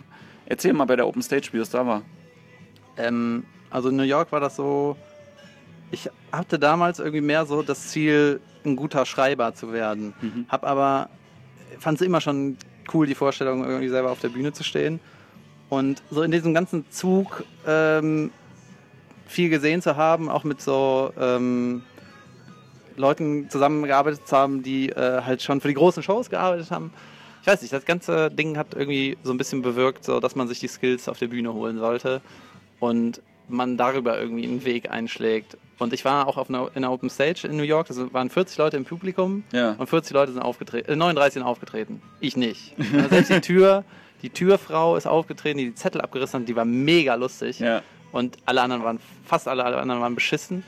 [0.46, 2.02] erzähl mal bei der Open Stage, wie das da war.
[2.96, 4.96] Ähm, also in New York war das so,
[5.90, 10.14] ich hatte damals irgendwie mehr so das Ziel, ein guter Schreiber zu werden.
[10.20, 10.46] Mhm.
[10.48, 11.10] Hab aber,
[11.78, 12.56] fand es immer schon
[12.92, 15.00] cool, die Vorstellung, irgendwie selber auf der Bühne zu stehen.
[15.74, 18.30] Und so in diesem ganzen Zug ähm,
[19.26, 21.82] viel gesehen zu haben, auch mit so ähm,
[22.96, 26.92] Leuten zusammengearbeitet zu haben, die äh, halt schon für die großen Shows gearbeitet haben.
[27.42, 30.48] Ich weiß nicht, das ganze Ding hat irgendwie so ein bisschen bewirkt, so dass man
[30.48, 32.20] sich die Skills auf der Bühne holen sollte
[32.80, 35.58] und man darüber irgendwie einen Weg einschlägt.
[35.78, 38.30] Und ich war auch auf einer, in einer Open Stage in New York, das waren
[38.30, 39.72] 40 Leute im Publikum Ja.
[39.72, 42.00] und 40 Leute sind aufgetreten, äh, 39 sind aufgetreten.
[42.20, 42.74] Ich nicht.
[42.94, 43.84] Also selbst die Tür,
[44.24, 47.60] die Türfrau ist aufgetreten, die die Zettel abgerissen hat, die war mega lustig.
[47.60, 47.82] Ja.
[48.10, 50.64] Und alle anderen waren, fast alle, alle anderen waren beschissen.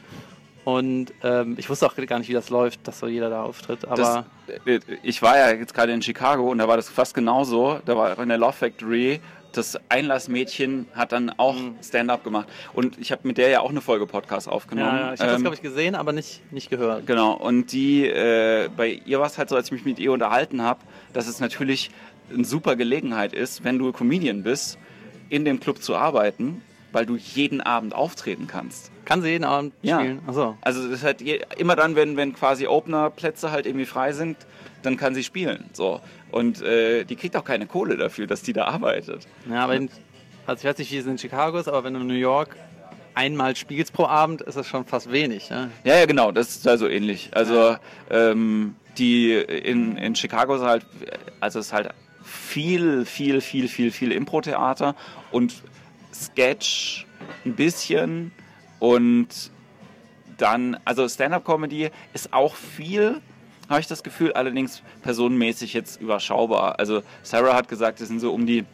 [0.65, 3.85] Und ähm, ich wusste auch gar nicht, wie das läuft, dass so jeder da auftritt.
[3.87, 7.15] Aber Das, äh, ich war ja jetzt gerade in Chicago und da war das fast
[7.15, 7.81] genauso.
[7.87, 9.21] Da war in der Love Factory.
[9.53, 11.77] Das Einlassmädchen hat dann auch Mhm.
[11.83, 12.49] Stand-up gemacht.
[12.75, 14.89] Und ich habe mit der ja auch eine Folge Podcast aufgenommen.
[14.99, 17.07] ja, ich habe das, Ähm, glaube ich, gesehen, aber nicht, nicht gehört.
[17.07, 20.13] Genau, und die, äh, bei ihr war es halt so, als ich mich mit ihr
[20.13, 20.81] unterhalten habe,
[21.13, 21.91] dass es natürlich
[22.33, 24.79] eine super Gelegenheit ist, wenn du Comedian bist,
[25.29, 26.63] in dem Club zu arbeiten,
[26.93, 28.91] weil du jeden Abend auftreten kannst.
[29.05, 29.99] Kann sie jeden Abend Ja.
[30.01, 30.21] spielen?
[30.27, 30.57] Achso.
[30.63, 31.23] Also das ist halt
[31.59, 34.37] immer dann, wenn, wenn quasi Opener-Plätze halt irgendwie frei sind,
[34.83, 35.65] dann kann sie spielen.
[35.73, 36.01] So.
[36.31, 39.27] Und äh, die kriegt auch keine Kohle dafür, dass die da arbeitet.
[39.51, 39.91] Ja, aber in,
[40.47, 42.57] also ich weiß nicht, wie es in Chicago ist, aber wenn du in New York
[43.15, 45.51] einmal spielst pro Abend, ist das schon fast wenig.
[45.51, 45.71] Ne?
[45.85, 47.31] Ja, ja, genau, das ist da so ähnlich.
[47.33, 47.77] Also
[48.11, 50.87] ähm, die in, in Chicago ist halt,
[51.41, 51.91] also es ist halt
[52.47, 54.95] viel, viel, viel, viel, viel Impro-Theater
[55.33, 55.55] und
[56.15, 57.07] Sketch
[57.45, 58.33] ein bisschen
[58.79, 59.29] und
[60.39, 63.21] dann, also Stand-up-Comedy ist auch viel,
[63.69, 66.79] habe ich das Gefühl, allerdings personenmäßig jetzt überschaubar.
[66.79, 68.65] Also Sarah hat gesagt, es sind so um die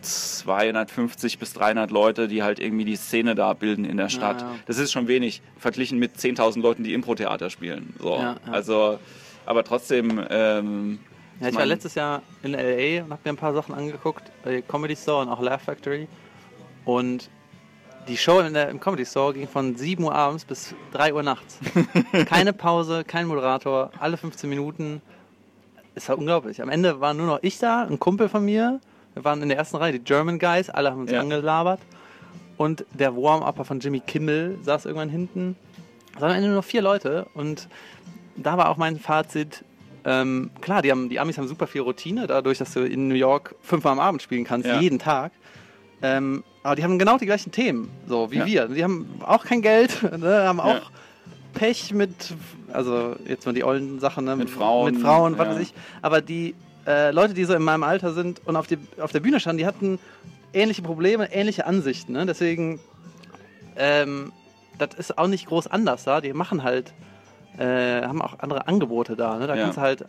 [0.00, 4.40] 250 bis 300 Leute, die halt irgendwie die Szene da bilden in der Stadt.
[4.40, 4.54] Ja, ja.
[4.66, 7.94] Das ist schon wenig, verglichen mit 10.000 Leuten, die Impro-Theater spielen.
[8.00, 8.16] So.
[8.16, 8.36] Ja.
[8.50, 8.98] Also,
[9.44, 10.24] aber trotzdem...
[10.30, 11.00] Ähm,
[11.42, 13.04] Ja, ich war letztes Jahr in L.A.
[13.04, 16.06] und habe mir ein paar Sachen angeguckt, bei Comedy Store und auch Laugh Factory.
[16.84, 17.28] Und
[18.08, 21.22] die Show in der, im Comedy Store ging von 7 Uhr abends bis 3 Uhr
[21.22, 21.58] nachts.
[22.26, 25.02] Keine Pause, kein Moderator, alle 15 Minuten.
[25.94, 26.62] Es war unglaublich.
[26.62, 28.80] Am Ende war nur noch ich da, ein Kumpel von mir.
[29.14, 31.20] Wir waren in der ersten Reihe, die German Guys, alle haben uns Ja.
[31.20, 31.80] angelabert.
[32.56, 35.56] Und der Warm-Upper von Jimmy Kimmel saß irgendwann hinten.
[36.14, 37.68] Es waren am Ende nur noch vier Leute und
[38.36, 39.64] da war auch mein Fazit.
[40.04, 43.14] Ähm, klar, die, haben, die Amis haben super viel Routine, dadurch, dass du in New
[43.14, 44.80] York fünfmal am Abend spielen kannst, Ja.
[44.80, 45.32] jeden Tag.
[46.02, 48.46] Ähm, aber die haben genau die gleichen Themen, so wie Ja.
[48.46, 48.68] wir.
[48.68, 50.82] Die haben auch kein Geld, ne, haben auch Ja.
[51.54, 52.34] Pech mit,
[52.72, 55.74] also jetzt mal die ollen Sachen, ne, Mit Frauen, mit Frauen, was weiß ich.
[56.00, 56.54] Aber die
[56.86, 59.58] äh, Leute, die so in meinem Alter sind und auf, die, auf der Bühne standen,
[59.58, 59.98] die hatten
[60.52, 62.12] ähnliche Probleme, ähnliche Ansichten.
[62.14, 62.26] Ne?
[62.26, 62.80] Deswegen,
[63.76, 64.32] ähm,
[64.78, 66.20] das ist auch nicht groß anders da.
[66.20, 66.92] Die machen halt,
[67.58, 69.38] äh, haben auch andere Angebote da.
[69.38, 69.46] Ne?
[69.46, 69.62] Da Ja.
[69.64, 70.04] kannst du halt äh,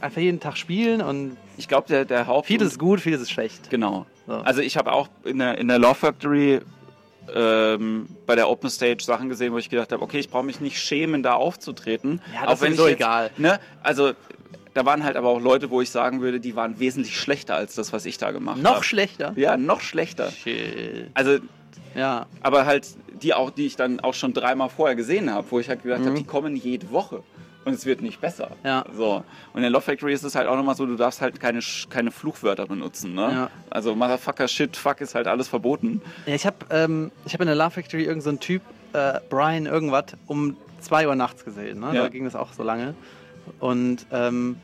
[0.00, 2.46] einfach jeden Tag spielen und Ich glaube, der, der Haupt...
[2.46, 3.70] vieles ist gut, vieles ist schlecht.
[3.70, 4.06] Genau.
[4.26, 4.34] So.
[4.34, 6.60] Also ich habe auch in der, in der Law Factory
[7.34, 10.60] ähm, bei der Open Stage Sachen gesehen, wo ich gedacht habe, okay, ich brauche mich
[10.60, 12.20] nicht schämen, da aufzutreten.
[12.34, 13.30] Ja, das ist wenn sowieso jetzt, egal.
[13.36, 14.12] Ne, also
[14.74, 17.74] da waren halt aber auch Leute, wo ich sagen würde, die waren wesentlich schlechter als
[17.74, 18.62] das, was ich da gemacht habe.
[18.76, 19.32] Noch schlechter.
[19.36, 20.30] Ja, noch schlechter.
[20.30, 21.10] Shit.
[21.14, 21.38] Also,
[21.94, 22.88] Ja, aber halt
[23.22, 26.00] die auch, die ich dann auch schon dreimal vorher gesehen habe, wo ich halt gedacht
[26.00, 26.06] Mhm.
[26.06, 27.22] habe, die kommen jede Woche.
[27.64, 28.50] Und es wird nicht besser.
[28.64, 28.84] Ja.
[28.96, 29.18] So.
[29.52, 31.60] Und in der Love Factory ist es halt auch nochmal so, du darfst halt keine,
[31.90, 33.14] keine Fluchwörter benutzen.
[33.14, 33.20] Ne?
[33.32, 33.50] Ja.
[33.70, 36.02] Also Motherfucker, Shit, Fuck ist halt alles verboten.
[36.26, 38.62] Ja, ich habe ähm, ich hab in der Love Factory irgendeinen so einen Typ,
[38.94, 41.78] äh, Brian irgendwas, um 2 Uhr nachts gesehen.
[41.78, 41.94] Ne?
[41.94, 42.02] Ja.
[42.02, 42.94] Da ging das auch so lange.
[43.60, 44.56] Und ähm,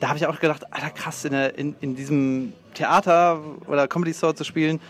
[0.00, 4.14] da habe ich auch gedacht, Alter krass, in, der, in, in diesem Theater oder Comedy
[4.14, 4.80] Store zu spielen,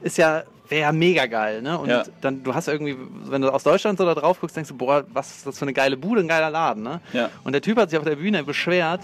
[0.00, 1.78] ist ja wäre ja mega geil, ne?
[1.78, 2.04] Und Ja.
[2.20, 5.04] dann, du hast irgendwie, wenn du aus Deutschland so da drauf guckst, denkst du, boah,
[5.12, 7.00] was ist das für eine geile Bude, ein geiler Laden, ne?
[7.12, 7.30] Ja.
[7.44, 9.00] Und der Typ hat sich auf der Bühne beschwert,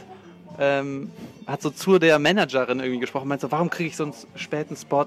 [0.59, 1.11] ähm,
[1.47, 4.77] hat so zu der Managerin irgendwie gesprochen, meint so, warum kriege ich so einen späten
[4.77, 5.07] Spot?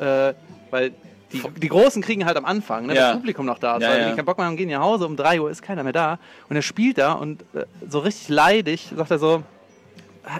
[0.00, 0.34] Äh,
[0.70, 0.92] weil
[1.32, 3.08] die, die Großen kriegen halt am Anfang, ne, Ja.
[3.08, 4.10] das Publikum noch da ist, Ja, weil ja.
[4.10, 6.18] die keinen Bock mehr haben, gehen nach Hause, um 3 Uhr ist keiner mehr da.
[6.48, 9.42] Und er spielt da und äh, so richtig leidig sagt er so,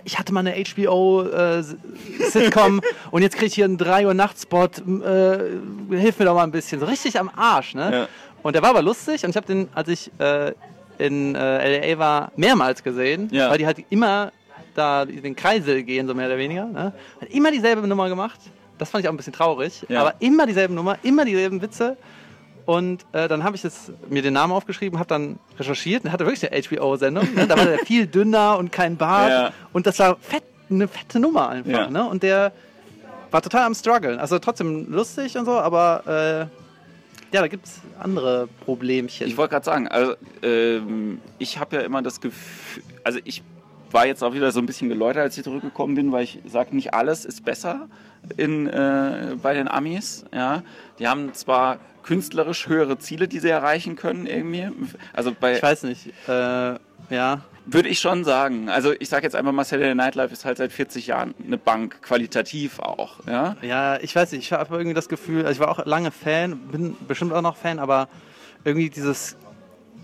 [0.05, 2.80] ich hatte mal eine HBO-Sitcom
[3.11, 4.78] und jetzt kriege ich hier einen 3 Uhr Nachtspot.
[4.78, 5.39] Äh,
[5.91, 6.80] hilf mir doch mal ein bisschen.
[6.80, 7.91] So richtig am Arsch, ne?
[7.93, 8.09] Ja.
[8.43, 10.53] Und der war aber lustig und ich habe den, als ich äh,
[10.99, 13.51] in äh, LA war, mehrmals gesehen, Ja.
[13.51, 14.33] weil die halt immer
[14.74, 16.64] da den Kreisel gehen, so mehr oder weniger.
[16.66, 16.93] Ne?
[17.20, 18.39] Hat immer dieselbe Nummer gemacht.
[18.78, 19.85] Das fand ich auch ein bisschen traurig.
[19.89, 20.01] Ja.
[20.01, 21.97] Aber immer dieselben Nummer, immer dieselben Witze.
[22.65, 26.27] Und äh, dann habe ich das, mir den Namen aufgeschrieben, habe dann recherchiert und hatte
[26.27, 27.35] wirklich eine HBO-Sendung.
[27.35, 27.47] Ne?
[27.47, 29.31] Da war der viel dünner und kein Bart.
[29.31, 29.53] Ja.
[29.73, 31.71] Und das war fett, eine fette Nummer einfach.
[31.71, 31.91] Ja.
[31.91, 32.07] Ne?
[32.09, 32.53] Und der
[33.31, 34.19] war total am struggeln.
[34.19, 39.27] Also trotzdem lustig und so, aber äh, ja, da gibt es andere Problemchen.
[39.27, 43.43] Ich wollte gerade sagen, also ähm, ich habe ja immer das Gefühl, also ich
[43.95, 46.74] war jetzt auch wieder so ein bisschen geläutert, als ich zurückgekommen bin, weil ich sage,
[46.74, 47.88] nicht alles ist besser
[48.36, 50.24] in, äh, bei den Amis.
[50.32, 50.62] Ja,
[50.99, 54.68] die haben zwar künstlerisch höhere Ziele, die sie erreichen können irgendwie.
[55.12, 56.09] Also bei ich weiß nicht.
[56.28, 56.74] Äh,
[57.11, 58.68] ja, würde ich schon sagen.
[58.68, 61.59] Also ich sage jetzt einfach mal, Saturday Night Live ist halt seit 40 Jahren eine
[61.59, 63.20] Bank, qualitativ auch.
[63.26, 66.11] Ja, Ja, ich weiß nicht, ich habe irgendwie das Gefühl, also ich war auch lange
[66.11, 68.09] Fan, bin bestimmt auch noch Fan, aber
[68.64, 69.36] irgendwie dieses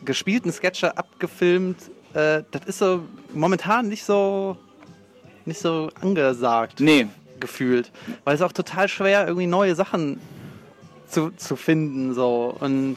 [0.05, 1.79] gespielten Sketche abgefilmt,
[2.15, 3.03] äh, das ist so
[3.35, 4.57] momentan nicht so
[5.45, 7.07] nicht so angesagt nee,
[7.41, 7.91] gefühlt,
[8.25, 10.21] weil es auch total schwer irgendwie neue Sachen
[11.09, 12.55] zu, zu finden so.
[12.61, 12.97] Und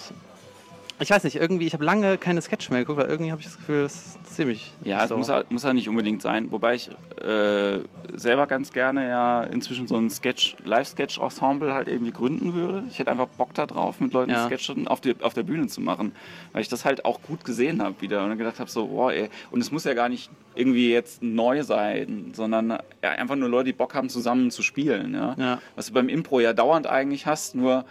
[1.01, 3.47] ich weiß nicht, irgendwie, ich habe lange keine Sketch mehr geguckt, weil irgendwie habe ich
[3.47, 4.71] das Gefühl, das interessiert mich.
[4.83, 5.17] Ja, nicht es so.
[5.17, 6.51] muss, halt, muss ja nicht unbedingt sein.
[6.51, 6.89] Wobei ich
[7.23, 7.79] äh,
[8.13, 12.83] selber ganz gerne ja inzwischen so ein Sketch, Live-Sketch-Ensemble halt irgendwie gründen würde.
[12.89, 14.45] Ich hätte einfach Bock da drauf, mit Leuten Ja.
[14.45, 16.11] Sketche auf, die, auf der Bühne zu machen.
[16.53, 19.11] Weil ich das halt auch gut gesehen habe wieder und dann gedacht habe, so, boah,
[19.11, 19.29] ey.
[19.49, 22.69] Und es muss ja gar nicht irgendwie jetzt neu sein, sondern
[23.01, 25.15] ja, einfach nur Leute, die Bock haben, zusammen zu spielen.
[25.15, 25.35] Ja?
[25.37, 25.61] Ja.
[25.75, 27.85] Was du beim Impro ja dauernd eigentlich hast, nur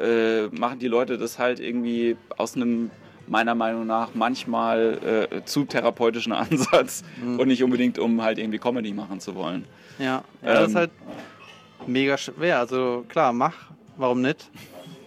[0.00, 2.90] äh, machen die Leute das halt irgendwie aus einem
[3.26, 7.04] meiner Meinung nach manchmal äh, zu therapeutischen Ansatz
[7.38, 9.64] und nicht unbedingt, um halt irgendwie Comedy machen zu wollen.
[9.98, 10.90] Ja, ja das Ähm, ist halt
[11.86, 12.58] mega schwer.
[12.58, 13.54] Also klar, mach,
[13.96, 14.50] warum nicht?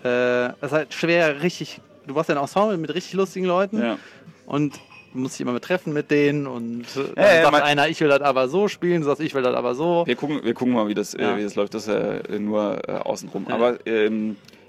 [0.04, 1.82] Äh, es ist halt schwer, richtig.
[2.08, 3.98] Du brauchst ja ein Ensemble mit richtig lustigen Leuten Ja.
[4.46, 4.80] und
[5.14, 8.00] musst dich immer mit treffen mit denen und äh, dann Ja, ja, sagt einer, ich
[8.02, 10.04] will das aber so spielen, du sagst, ich will das aber so.
[10.08, 11.34] Wir gucken, wir gucken mal, wie das, Ja.
[11.34, 11.74] äh, wie das läuft.
[11.76, 13.46] Das ist äh, nur äh, außenrum.
[13.48, 13.56] Ja.
[13.56, 14.63] Aber ähm, äh,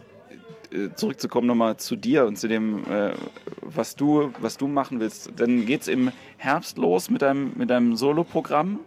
[0.97, 3.13] zurückzukommen nochmal zu dir und zu dem, äh,
[3.61, 5.33] was, du, was du machen willst.
[5.37, 8.81] Dann geht es im Herbst los mit deinem, mit deinem Solo-Programm.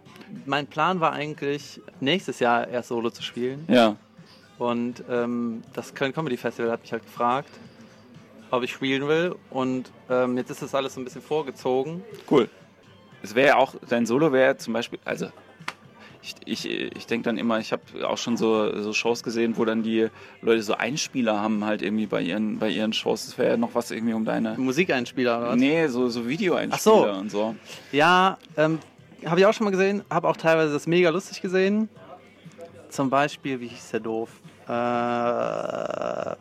[0.44, 3.64] Mein Plan war eigentlich, nächstes Jahr erst Solo zu spielen.
[3.68, 3.96] Ja.
[4.58, 7.50] Und ähm, das Köln Comedy Festival hat mich halt gefragt,
[8.50, 9.34] ob ich spielen will.
[9.50, 12.02] Und ähm, jetzt ist das alles so ein bisschen vorgezogen.
[12.30, 12.48] Cool.
[13.22, 15.28] Es wäre ja auch, dein Solo wäre zum Beispiel, also
[16.22, 19.64] ich, ich, ich denke dann immer, ich habe auch schon so, so Shows gesehen, wo
[19.64, 20.08] dann die
[20.42, 23.26] Leute so Einspieler haben halt irgendwie bei ihren, bei ihren Shows.
[23.26, 24.54] Das wäre ja noch was irgendwie um deine...
[24.58, 25.56] Musikeinspieler oder was?
[25.56, 27.20] Nee, so, so Videoeinspieler Ach so.
[27.20, 27.54] und so.
[27.92, 28.78] Ja, ähm,
[29.24, 30.02] habe ich auch schon mal gesehen.
[30.10, 31.88] Habe auch teilweise das mega lustig gesehen.
[32.88, 34.30] Zum Beispiel, wie hieß der doof?
[34.68, 36.32] Äh,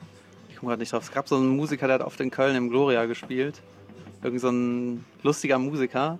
[0.50, 1.04] ich komme gerade nicht drauf.
[1.04, 3.62] Es gab so einen Musiker, der hat oft in Köln im Gloria gespielt.
[4.24, 6.18] Irgend so ein lustiger Musiker.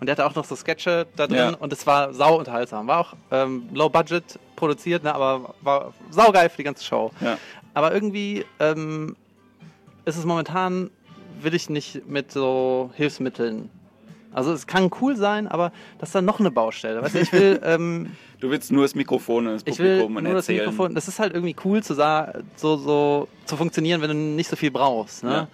[0.00, 1.56] Und der hatte auch noch so Sketche da drin Ja.
[1.58, 2.86] und es war sau unterhaltsam.
[2.86, 7.10] War auch ähm, low budget produziert, ne, aber war saugeil für die ganze Show.
[7.20, 7.36] Ja.
[7.74, 9.16] Aber irgendwie ähm,
[10.04, 10.90] ist es momentan,
[11.40, 13.70] will ich nicht mit so Hilfsmitteln.
[14.32, 17.02] Also es kann cool sein, aber das ist dann noch eine Baustelle.
[17.02, 20.16] Weißt du, ich will, ähm, Du willst nur das Mikrofon und das ich will Publikum
[20.16, 20.66] und nur das erzählen.
[20.66, 20.94] Mikrofon.
[20.94, 24.70] Das ist halt irgendwie cool zu so, so zu funktionieren, wenn du nicht so viel
[24.70, 25.24] brauchst.
[25.24, 25.48] Ne?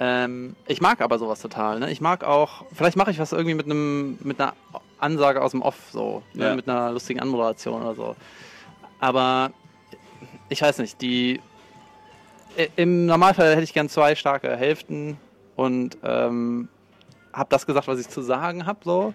[0.00, 1.78] Ähm, ich mag aber sowas total.
[1.78, 1.90] Ne?
[1.90, 4.54] Ich mag auch, vielleicht mache ich was irgendwie mit einem mit einer
[4.98, 6.46] Ansage aus dem Off so, ne?
[6.46, 6.54] Ja.
[6.54, 8.16] mit einer lustigen Anmoderation oder so.
[8.98, 9.52] Aber
[10.48, 11.40] ich weiß nicht, die
[12.76, 15.16] im Normalfall hätte ich gern zwei starke Hälften
[15.56, 16.68] und ähm,
[17.32, 19.14] habe das gesagt, was ich zu sagen habe so.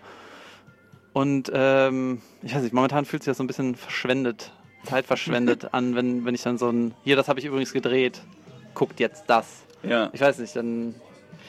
[1.14, 4.52] Und ähm, ich weiß nicht, momentan fühlt sich das so ein bisschen verschwendet,
[4.84, 8.22] Zeit verschwendet an, wenn, wenn ich dann so ein, hier, das habe ich übrigens gedreht,
[8.74, 9.64] guckt jetzt das.
[9.84, 10.10] Ja.
[10.14, 10.96] Ich weiß nicht, dann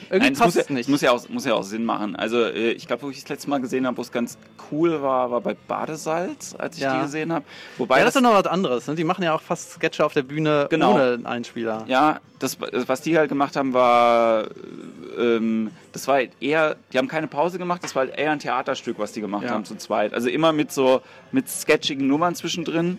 [0.09, 0.89] irgendwie Nein, passt muss, es ja, nicht.
[0.89, 2.15] muss, ja auch, muss ja auch Sinn machen.
[2.15, 4.37] Also äh, ich glaube, wo ich das letzte Mal gesehen habe, wo es ganz
[4.71, 6.95] cool war, war bei Badesalz, als ich Ja.
[6.95, 7.45] die gesehen habe.
[7.77, 8.87] Wobei ja, das das, ist doch noch was anderes.
[8.87, 8.95] Ne?
[8.95, 10.93] Die machen ja auch fast Sketche auf der Bühne Genau.
[10.95, 11.83] ohne Einspieler.
[11.87, 14.45] ja, das, was die halt gemacht haben, war,
[15.19, 18.39] ähm, das war halt eher, die haben keine Pause gemacht, das war halt eher ein
[18.39, 19.51] Theaterstück, was die gemacht Ja.
[19.51, 20.15] haben zu zweit.
[20.15, 21.01] Also immer mit so,
[21.31, 22.97] mit sketchigen Nummern zwischendrin.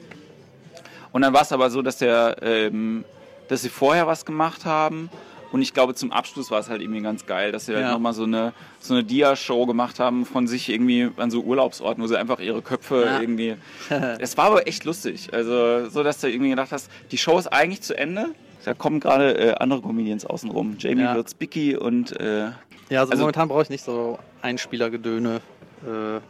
[1.10, 3.04] Und dann war es aber so, dass der, ähm,
[3.49, 5.11] dass sie vorher was gemacht haben.
[5.53, 7.93] Und ich glaube, zum Abschluss war es halt irgendwie ganz geil, dass sie halt Ja.
[7.93, 12.07] nochmal so eine, so eine Dia-Show gemacht haben von sich irgendwie an so Urlaubsorten, wo
[12.07, 13.20] sie einfach ihre Köpfe Ja.
[13.20, 13.57] irgendwie.
[14.18, 15.28] Es war aber echt lustig.
[15.34, 18.30] Also, so dass du irgendwie gedacht hast, die Show ist eigentlich zu Ende.
[18.64, 20.76] Da kommen gerade äh, andere Comedians außenrum.
[20.78, 21.14] Jamie Ja.
[21.16, 22.53] wird Spicky und äh,
[22.88, 25.40] Ja, also, Also- momentan brauche ich nicht so Einspielergedöne.
[25.86, 26.20] Äh,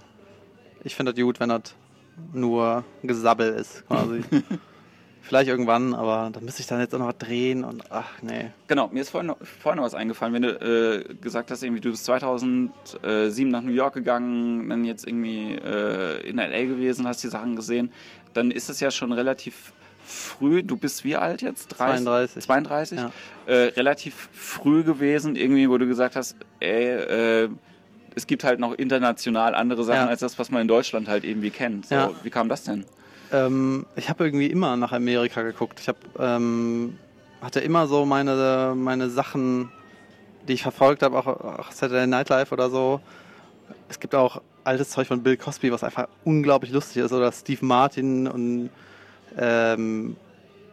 [0.83, 1.75] ich finde das gut, wenn das
[2.33, 4.23] nur Gesabbel ist, quasi.
[5.23, 8.51] Vielleicht irgendwann, aber dann müsste ich dann jetzt auch noch was drehen und ach nee.
[8.67, 10.49] Genau, mir ist vorhin noch, vorhin noch was eingefallen, wenn du
[11.11, 16.21] äh, gesagt hast, irgendwie, du bist 2007 nach New York gegangen, dann jetzt irgendwie äh,
[16.29, 17.93] in LA gewesen, hast die Sachen gesehen,
[18.35, 19.73] dann ist es ja schon relativ
[20.05, 21.69] früh, du bist wie alt jetzt?
[21.79, 22.05] 30?
[22.05, 22.45] 32.
[22.45, 22.99] 32?
[22.99, 23.11] Ja.
[23.47, 27.49] Äh, relativ früh gewesen, irgendwie, wo du gesagt hast, ey, äh,
[28.15, 30.07] es gibt halt noch international andere Sachen Ja.
[30.09, 31.87] als das, was man in Deutschland halt irgendwie kennt.
[31.87, 32.11] So, Ja.
[32.23, 32.85] Wie kam das denn?
[33.33, 35.81] Ähm, ich habe irgendwie immer nach Amerika geguckt.
[35.81, 36.99] Ich hab, ähm,
[37.41, 39.73] hatte immer so meine, meine Sachen,
[40.47, 43.01] die ich verfolgt habe, auch, auch Saturday Night Live oder so.
[43.89, 47.65] Es gibt auch altes Zeug von Bill Cosby, was einfach unglaublich lustig ist, oder Steve
[47.65, 48.71] Martin und
[49.39, 50.17] ähm,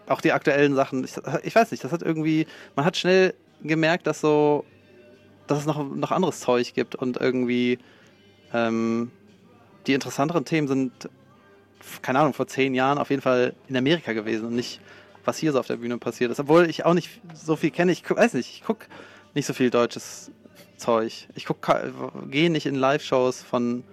[0.07, 1.03] auch die aktuellen Sachen.
[1.03, 2.45] Ich, ich weiß nicht, das hat irgendwie,
[2.76, 3.34] man hat schnell
[3.64, 4.66] gemerkt, dass so,
[5.47, 7.80] dass es noch, noch anderes Zeug gibt und irgendwie
[8.53, 9.12] ähm,
[9.88, 11.10] die interessanteren Themen sind
[12.01, 14.80] keine Ahnung, vor zehn Jahren auf jeden Fall in Amerika gewesen und nicht,
[15.25, 16.39] was hier so auf der Bühne passiert ist.
[16.39, 17.91] Obwohl ich auch nicht so viel kenne.
[17.91, 18.86] Ich guck, weiß nicht, ich gucke
[19.34, 20.32] nicht so viel deutsches
[20.77, 21.27] Zeug.
[21.36, 21.47] Ich
[22.30, 23.84] gehe nicht in Live-Shows von,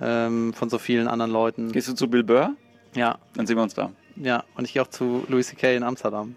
[0.00, 1.72] ähm, von so vielen anderen Leuten.
[1.72, 2.54] Gehst du zu Bill Burr?
[2.94, 3.92] Ja, Dann sehen wir uns da.
[4.16, 4.44] ja.
[4.56, 5.76] Und ich gehe auch zu Louis C.K.
[5.76, 6.34] in Amsterdam.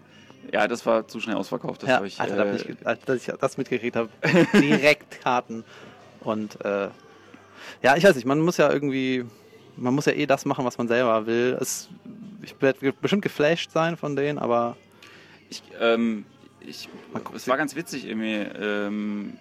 [0.52, 1.82] Ja, das war zu schnell ausverkauft.
[1.82, 4.08] Das ja, ich, Alter, da äh, ich, als ich das mitgekriegt habe,
[4.52, 5.64] direkt Karten.
[6.20, 6.88] Und äh,
[7.82, 9.24] ja, ich weiß nicht, man muss ja irgendwie,
[9.76, 11.56] man muss ja eh das machen, was man selber will.
[11.60, 11.88] Es,
[12.42, 14.76] ich werde bestimmt geflasht sein von denen, aber
[15.50, 16.24] Ich, ähm,
[16.60, 16.88] ich,
[17.34, 19.34] es war ganz witzig, irgendwie, ähm,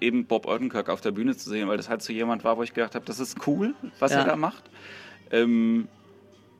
[0.00, 2.62] eben Bob Odenkirk auf der Bühne zu sehen, weil das halt so jemand war, wo
[2.62, 4.18] ich gedacht habe, das ist cool, was Ja.
[4.20, 4.64] er da macht.
[5.30, 5.88] Ähm,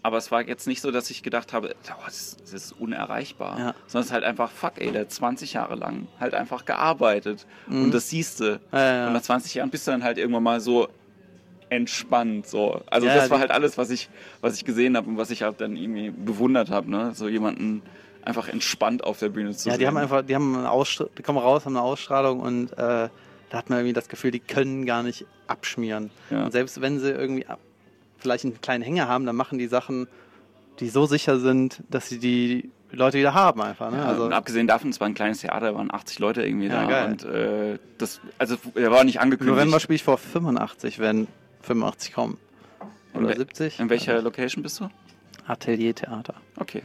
[0.03, 3.59] aber es war jetzt nicht so, dass ich gedacht habe, oh, das, das ist unerreichbar.
[3.59, 3.75] Ja.
[3.87, 7.47] Sondern es ist halt einfach, fuck ey, der hat 20 Jahre lang halt einfach gearbeitet.
[7.69, 7.85] Mhm.
[7.85, 8.61] Und das siehst du.
[8.73, 9.07] Ja, ja, ja.
[9.07, 10.89] Und nach 20 Jahren bist du dann halt irgendwann mal so
[11.75, 12.47] entspannt.
[12.47, 12.81] So.
[12.87, 14.09] Also Ja, das war halt alles, was ich,
[14.41, 16.91] was ich gesehen habe und was ich halt dann irgendwie bewundert habe.
[16.91, 17.13] Ne?
[17.15, 17.83] So jemanden
[18.23, 19.81] einfach entspannt auf der Bühne zu ja, sehen.
[19.81, 20.85] die haben einfach, die haben eine
[21.19, 24.41] die kommen raus, haben eine Ausstrahlung und äh, da hat man irgendwie das Gefühl, die
[24.41, 26.11] können gar nicht abschmieren.
[26.31, 26.45] Ja.
[26.45, 27.61] Und selbst wenn sie irgendwie ab,
[28.19, 30.09] vielleicht einen kleinen Hänger haben, dann machen die Sachen,
[30.81, 33.91] die so sicher sind, dass sie die Leute wieder haben einfach.
[33.91, 33.99] Ne?
[33.99, 36.69] Ja, also, und abgesehen davon, es war ein kleines Theater, da waren 80 Leute irgendwie
[36.69, 36.89] Ja, da.
[36.89, 37.11] geil.
[37.11, 39.57] Und äh, das, also er war nicht angekündigt.
[39.57, 41.27] November spiele ich vor 85, wenn
[41.65, 42.39] 85 kommen.
[43.15, 43.81] In Oder wel- 70.
[43.81, 44.89] In welcher Location bist du?
[45.47, 46.35] Ateliertheater.
[46.57, 46.83] Okay.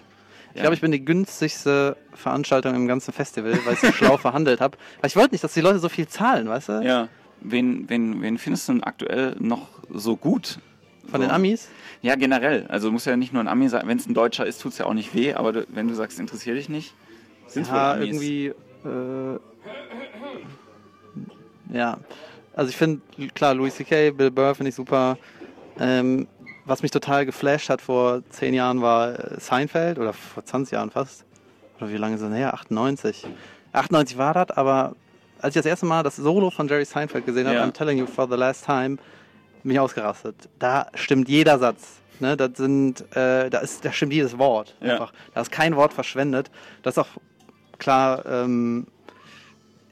[0.53, 4.59] Ich glaube, ich bin die günstigste Veranstaltung im ganzen Festival, weil ich so schlau verhandelt
[4.61, 4.77] habe.
[4.99, 6.81] Weil ich wollte nicht, dass die Leute so viel zahlen, weißt du?
[6.83, 7.07] Ja.
[7.41, 10.59] Wen, wen, wen findest du denn aktuell noch so gut?
[11.09, 11.27] Von so.
[11.27, 11.69] den Amis.
[12.01, 12.65] Ja, generell.
[12.67, 13.87] Also muss ja nicht nur ein Ami sein.
[13.87, 15.33] Wenn es ein Deutscher ist, tut es ja auch nicht weh.
[15.35, 16.93] Aber du, wenn du sagst, interessiert dich nicht,
[17.47, 18.07] sind es wohl Ja, Amis.
[18.07, 18.45] irgendwie.
[18.85, 19.39] Äh,
[21.71, 21.97] ja,
[22.59, 23.01] also ich finde,
[23.35, 25.17] klar, Louis C.K., Bill Burr finde ich super.
[25.79, 26.27] Ähm,
[26.65, 30.91] was mich total geflasht hat vor zehn Jahren war äh, Seinfeld oder vor 20 Jahren
[30.91, 31.23] fast.
[31.77, 32.53] Oder wie lange ist das her?
[32.53, 33.25] 98.
[33.71, 34.93] 98 war das, aber
[35.41, 37.63] als ich das erste Mal das Solo von Jerry Seinfeld gesehen habe, Ja.
[37.63, 38.97] I'm telling you for the last time,
[39.63, 40.35] bin ich ausgerastet.
[40.59, 42.01] Da stimmt jeder Satz.
[42.19, 44.75] Ne, das sind, äh, da, ist, da stimmt jedes Wort.
[44.81, 44.95] Ja.
[44.95, 45.13] Einfach.
[45.33, 46.51] Da ist kein Wort verschwendet.
[46.83, 47.07] Das ist auch
[47.77, 48.87] klar, ähm,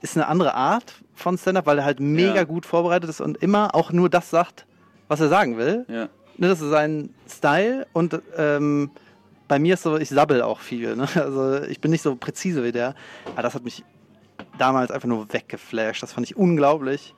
[0.01, 2.43] ist eine andere Art von Stand-up, weil er halt mega Ja.
[2.43, 4.65] gut vorbereitet ist und immer auch nur das sagt,
[5.07, 5.85] was er sagen will.
[5.89, 6.09] Ja.
[6.37, 8.91] Ne, das ist sein Style und ähm,
[9.47, 10.95] bei mir ist so, ich sabbel auch viel.
[10.95, 11.07] Ne?
[11.15, 12.93] Also ich bin nicht so präzise wie der.
[13.33, 13.83] Aber das hat mich
[14.59, 16.03] damals einfach nur weggeflasht.
[16.03, 17.15] Das fand ich unglaublich.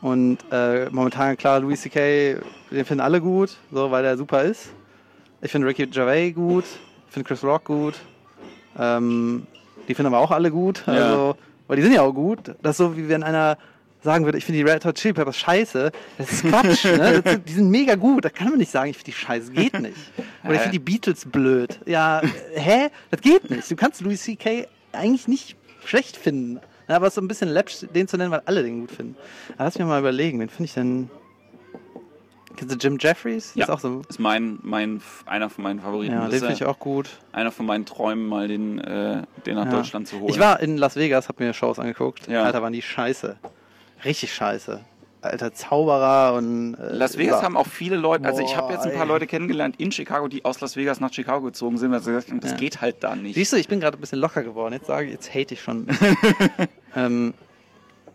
[0.00, 2.38] Und äh, momentan, klar, Louis C.K.,
[2.70, 4.70] den finden alle gut, so, weil der super ist.
[5.42, 6.64] Ich finde Ricky Gervais gut,
[7.06, 7.94] ich finde Chris Rock gut.
[8.78, 9.46] Ähm,
[9.88, 10.82] die finden aber auch alle gut.
[10.86, 10.92] Ja.
[10.94, 11.36] Also,
[11.66, 12.54] weil die sind ja auch gut.
[12.62, 13.58] Das ist so, wie wenn einer
[14.02, 15.90] sagen würde, ich finde die Red Hot Chili Peppers scheiße.
[16.18, 16.84] Das ist Quatsch.
[16.84, 17.22] ne?
[17.24, 18.24] sind, die sind mega gut.
[18.24, 19.52] Da kann man nicht sagen, ich finde die scheiße.
[19.52, 19.96] Geht nicht.
[20.44, 21.78] Oder ich finde die Beatles blöd.
[21.86, 22.22] Ja,
[22.54, 22.88] hä?
[23.10, 23.70] Das geht nicht.
[23.70, 24.66] Du kannst Louis C.K.
[24.92, 26.60] eigentlich nicht schlecht finden.
[26.88, 28.92] Ja, aber es ist so ein bisschen läppisch, den zu nennen, weil alle den gut
[28.92, 29.16] finden.
[29.54, 31.10] Aber lass mich mal überlegen, wen finde ich denn...
[32.56, 33.52] Kennst du Jim Jeffries?
[33.54, 33.64] Ja.
[33.64, 34.02] Ist auch so...
[34.08, 36.14] Ist mein, mein, einer von meinen Favoriten.
[36.14, 37.10] Ja, den finde ich ja auch gut.
[37.32, 39.70] einer von meinen Träumen, mal den, äh, den nach Ja.
[39.72, 40.30] Deutschland zu holen.
[40.30, 42.26] Ich war in Las Vegas, hab mir Shows angeguckt.
[42.28, 42.44] Ja.
[42.44, 43.36] Alter, waren die scheiße.
[44.04, 44.80] Richtig scheiße.
[45.22, 46.74] alter Zauberer und.
[46.74, 49.08] Äh, Las Vegas haben auch viele Leute, also ich habe jetzt ein paar ey.
[49.08, 52.30] Leute kennengelernt in Chicago, die aus Las Vegas nach Chicago gezogen sind, weil sie gesagt
[52.30, 52.56] haben, das Ja.
[52.58, 53.34] geht halt da nicht.
[53.34, 54.74] Siehst du, ich bin gerade ein bisschen locker geworden.
[54.74, 55.88] Jetzt sage ich, jetzt hate ich schon.
[56.96, 57.34] ähm,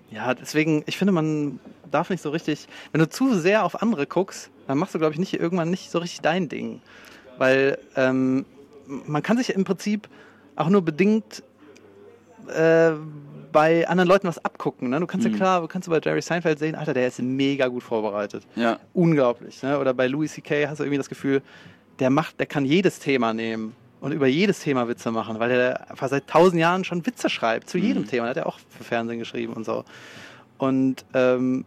[0.09, 1.59] ja, deswegen, ich finde, man
[1.91, 5.13] darf nicht so richtig, wenn du zu sehr auf andere guckst, dann machst du, glaube
[5.13, 6.81] ich, nicht irgendwann nicht so richtig dein Ding.
[7.37, 8.45] Weil ähm,
[8.87, 10.07] man kann sich im Prinzip
[10.55, 11.43] auch nur bedingt
[12.47, 12.91] äh,
[13.51, 14.89] bei anderen Leuten was abgucken.
[14.89, 14.99] Ne?
[14.99, 17.67] Du kannst ja klar, du kannst du bei Jerry Seinfeld sehen, Alter, der ist mega
[17.67, 18.43] gut vorbereitet.
[18.55, 18.79] ja.
[18.93, 19.61] Unglaublich.
[19.63, 19.77] Ne?
[19.79, 20.67] Oder bei Louis C.K.
[20.67, 21.41] hast du irgendwie das Gefühl,
[21.99, 25.91] der macht, der kann jedes Thema nehmen und über jedes Thema Witze machen, weil der
[25.91, 28.23] einfach seit tausend Jahren schon Witze schreibt zu jedem Thema.
[28.23, 29.83] Der hat ja auch für Fernsehen geschrieben und so.
[30.57, 31.65] Und ähm,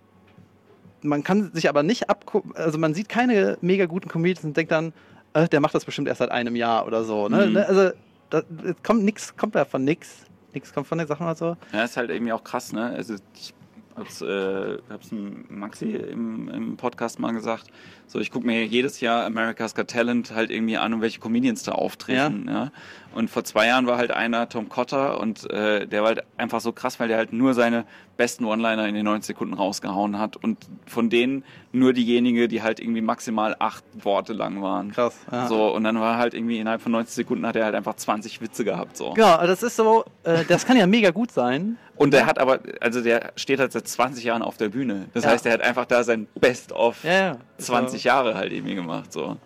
[1.04, 4.72] man kann sich aber nicht abgucken, also man sieht keine mega guten Comedians und denkt
[4.72, 4.92] dann,
[5.34, 7.28] äh, der macht das bestimmt erst seit einem Jahr oder so.
[7.28, 7.46] Ne?
[7.46, 7.56] Mhm.
[7.56, 7.90] Also
[8.30, 8.42] da
[8.82, 10.26] kommt nix, kommt da von nix.
[10.54, 11.56] Nix kommt von den Sachen mal so.
[11.72, 12.86] Ja, ist halt irgendwie auch krass, ne?
[12.86, 13.52] Also ich
[13.96, 17.66] hab's, äh, hab's Maxi im, im Podcast mal gesagt.
[18.06, 21.62] So, ich gucke mir jedes Jahr America's Got Talent halt irgendwie an, um welche Comedians
[21.64, 22.46] da auftreten.
[22.48, 22.70] Ja.
[23.14, 26.60] Und vor zwei Jahren war halt einer Tom Cotter und äh, der war halt einfach
[26.60, 27.84] so krass, weil der halt nur seine
[28.16, 32.78] besten One-Liner in den 90 Sekunden rausgehauen hat und von denen nur diejenige, die halt
[32.80, 34.92] irgendwie maximal acht Worte lang waren.
[34.92, 35.16] Krass.
[35.30, 35.46] Ja.
[35.48, 38.40] So, und dann war halt irgendwie innerhalb von 90 Sekunden hat er halt einfach 20
[38.40, 38.96] Witze gehabt.
[38.96, 39.12] So.
[39.14, 41.78] Genau, das ist so, äh, das kann ja mega gut sein.
[41.96, 45.06] Und der hat aber, also der steht halt seit 20 Jahren auf der Bühne.
[45.14, 45.30] Das Ja.
[45.30, 47.36] heißt, er hat einfach da sein Best-of Ja, ja.
[47.58, 49.12] 20 Jahre halt irgendwie gemacht.
[49.12, 49.36] So.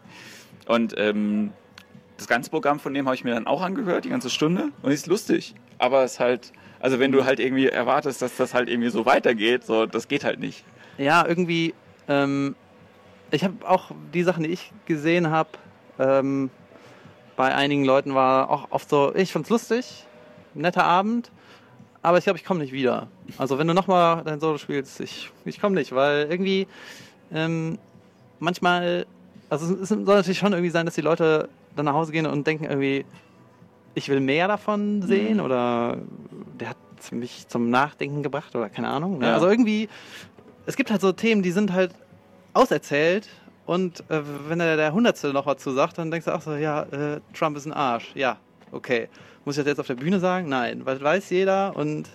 [0.66, 1.52] Und ähm,
[2.16, 4.70] das ganze Programm von dem habe ich mir dann auch angehört, die ganze Stunde.
[4.82, 5.54] Und ist lustig.
[5.78, 9.64] Aber es halt, also wenn du halt irgendwie erwartest, dass das halt irgendwie so weitergeht,
[9.64, 10.64] so, das geht halt nicht.
[10.96, 11.74] Ja, irgendwie,
[12.08, 12.56] ähm,
[13.30, 15.50] ich habe auch die Sachen, die ich gesehen habe,
[15.98, 16.50] ähm,
[17.36, 20.04] bei einigen Leuten war auch oft so, ich fand's lustig,
[20.54, 21.30] netter Abend,
[22.02, 23.06] aber ich glaube, ich komme nicht wieder.
[23.38, 26.66] Also wenn du nochmal dein Solo spielst, ich, ich komme nicht, weil irgendwie
[27.32, 27.78] ähm,
[28.38, 29.06] manchmal,
[29.48, 32.46] also es soll natürlich schon irgendwie sein, dass die Leute dann nach Hause gehen und
[32.46, 33.04] denken irgendwie,
[33.94, 35.98] ich will mehr davon sehen oder
[36.58, 36.76] der hat
[37.12, 39.18] mich zum Nachdenken gebracht oder keine Ahnung.
[39.18, 39.26] Ne?
[39.26, 39.34] Ja.
[39.34, 39.88] Also irgendwie,
[40.66, 41.92] es gibt halt so Themen, die sind halt
[42.54, 43.28] auserzählt
[43.66, 46.54] und äh, wenn der, der Hundertste noch was zu sagt, dann denkst du auch so,
[46.54, 48.12] ja, äh, Trump ist ein Arsch.
[48.14, 48.38] Ja,
[48.72, 49.08] okay.
[49.44, 50.48] Muss ich das jetzt auf der Bühne sagen?
[50.48, 52.08] Nein, weil das weiß jeder und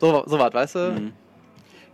[0.00, 0.92] so, so was, weißt du?
[0.92, 1.12] Mhm.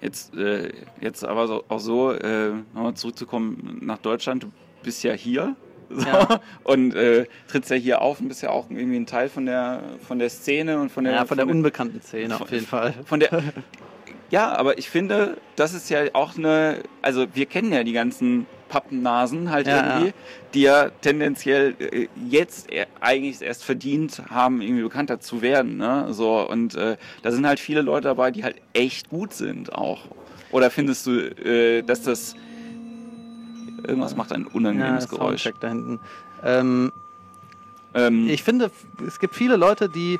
[0.05, 4.53] Jetzt, äh, jetzt aber so, auch so, äh, nochmal zurückzukommen nach Deutschland, du
[4.83, 5.57] bist ja hier.
[5.89, 6.41] So, Ja.
[6.65, 9.81] Und äh, trittst ja hier auf und bist ja auch irgendwie ein Teil von der,
[10.07, 12.95] von der Szene und von der, Ja, von der unbekannten Szene auf jeden Fall.
[13.07, 13.43] Von der.
[14.31, 16.79] Ja, aber ich finde, das ist ja auch eine.
[17.03, 20.13] Also, wir kennen ja die ganzen Pappennasen halt Ja, irgendwie, ja.
[20.53, 25.77] die ja tendenziell äh, jetzt e- eigentlich erst verdient haben, irgendwie bekannter zu werden.
[25.77, 26.09] Ne?
[26.11, 30.01] So, und äh, da sind halt viele Leute dabei, die halt echt gut sind auch.
[30.51, 32.35] Oder findest du, äh, dass das.
[33.87, 35.43] Irgendwas macht ein Ja, unangenehmes Geräusch.
[35.45, 36.01] Soundcheck da hinten.
[36.43, 36.91] Ähm,
[37.95, 38.73] Ähm, ich finde,
[39.07, 40.19] es gibt viele Leute, die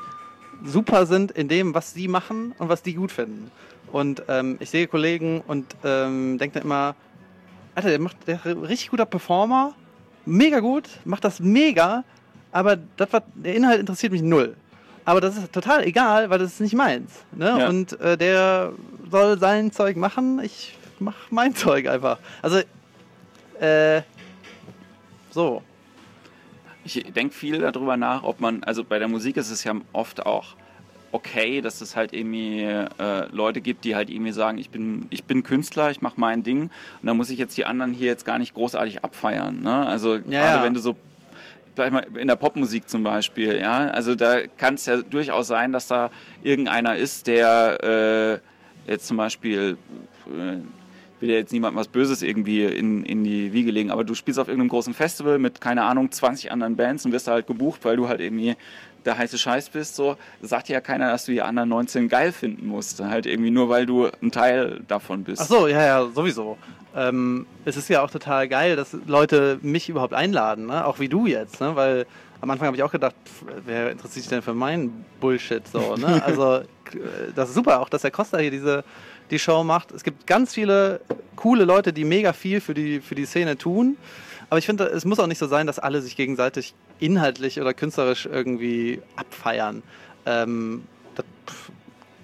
[0.63, 3.51] super sind in dem, was sie machen und was die gut finden.
[3.91, 6.95] Und ähm, ich sehe Kollegen und ähm, denke immer,
[7.75, 9.75] Alter, der macht der richtig guter Performer,
[10.25, 12.03] mega gut, macht das mega,
[12.51, 14.55] aber das, was, der Inhalt interessiert mich null.
[15.03, 17.11] Aber das ist total egal, weil das ist nicht meins.
[17.31, 17.55] Ne?
[17.59, 17.69] Ja.
[17.69, 18.71] Und äh, der
[19.11, 22.17] soll sein Zeug machen, ich mach mein Zeug einfach.
[22.41, 22.61] Also,
[23.59, 24.01] äh,
[25.29, 25.61] so.
[26.83, 30.25] Ich denke viel darüber nach, ob man, also bei der Musik ist es ja oft
[30.25, 30.55] auch
[31.15, 35.23] okay, dass es halt irgendwie äh, Leute gibt, die halt irgendwie sagen, ich bin, ich
[35.23, 38.25] bin Künstler, ich mache mein Ding und da muss ich jetzt die anderen hier jetzt
[38.25, 39.61] gar nicht großartig abfeiern.
[39.61, 39.87] Ne?
[39.87, 40.63] Also gerade ja.
[40.63, 40.97] wenn du so
[41.73, 45.71] gleich mal in der Popmusik zum Beispiel, ja, also da kann es ja durchaus sein,
[45.71, 46.11] dass da
[46.43, 48.41] irgendeiner ist, der
[48.85, 49.77] äh, jetzt zum Beispiel
[50.27, 50.57] äh,
[51.21, 54.37] will ja jetzt niemandem was Böses irgendwie in, in die Wiege legen, aber du spielst
[54.37, 57.85] auf irgendeinem großen Festival mit, keine Ahnung, 20 anderen Bands und wirst da halt gebucht,
[57.85, 58.55] weil du halt irgendwie
[59.05, 62.67] der heiße Scheiß bist, so, sagt ja keiner, dass du die anderen 19 geil finden
[62.67, 62.99] musst.
[62.99, 65.41] Halt irgendwie nur, weil du ein Teil davon bist.
[65.43, 66.57] Ach so, ja, ja, sowieso.
[66.95, 70.85] Ähm, es ist ja auch total geil, dass Leute mich überhaupt einladen, ne?
[70.85, 71.75] auch wie du jetzt, ne?
[71.75, 72.05] weil
[72.41, 75.95] am Anfang habe ich auch gedacht, pff, wer interessiert sich denn für meinen Bullshit so,
[75.95, 76.21] ne?
[76.25, 76.61] Also
[77.35, 78.83] das ist super, auch dass der Costa hier diese
[79.31, 79.91] die Show macht.
[79.91, 81.01] Es gibt ganz viele
[81.35, 83.97] coole Leute, die mega viel für die für die Szene tun.
[84.49, 87.73] Aber ich finde, es muss auch nicht so sein, dass alle sich gegenseitig inhaltlich oder
[87.73, 89.83] künstlerisch irgendwie abfeiern.
[90.25, 90.83] Ähm,
[91.15, 91.25] das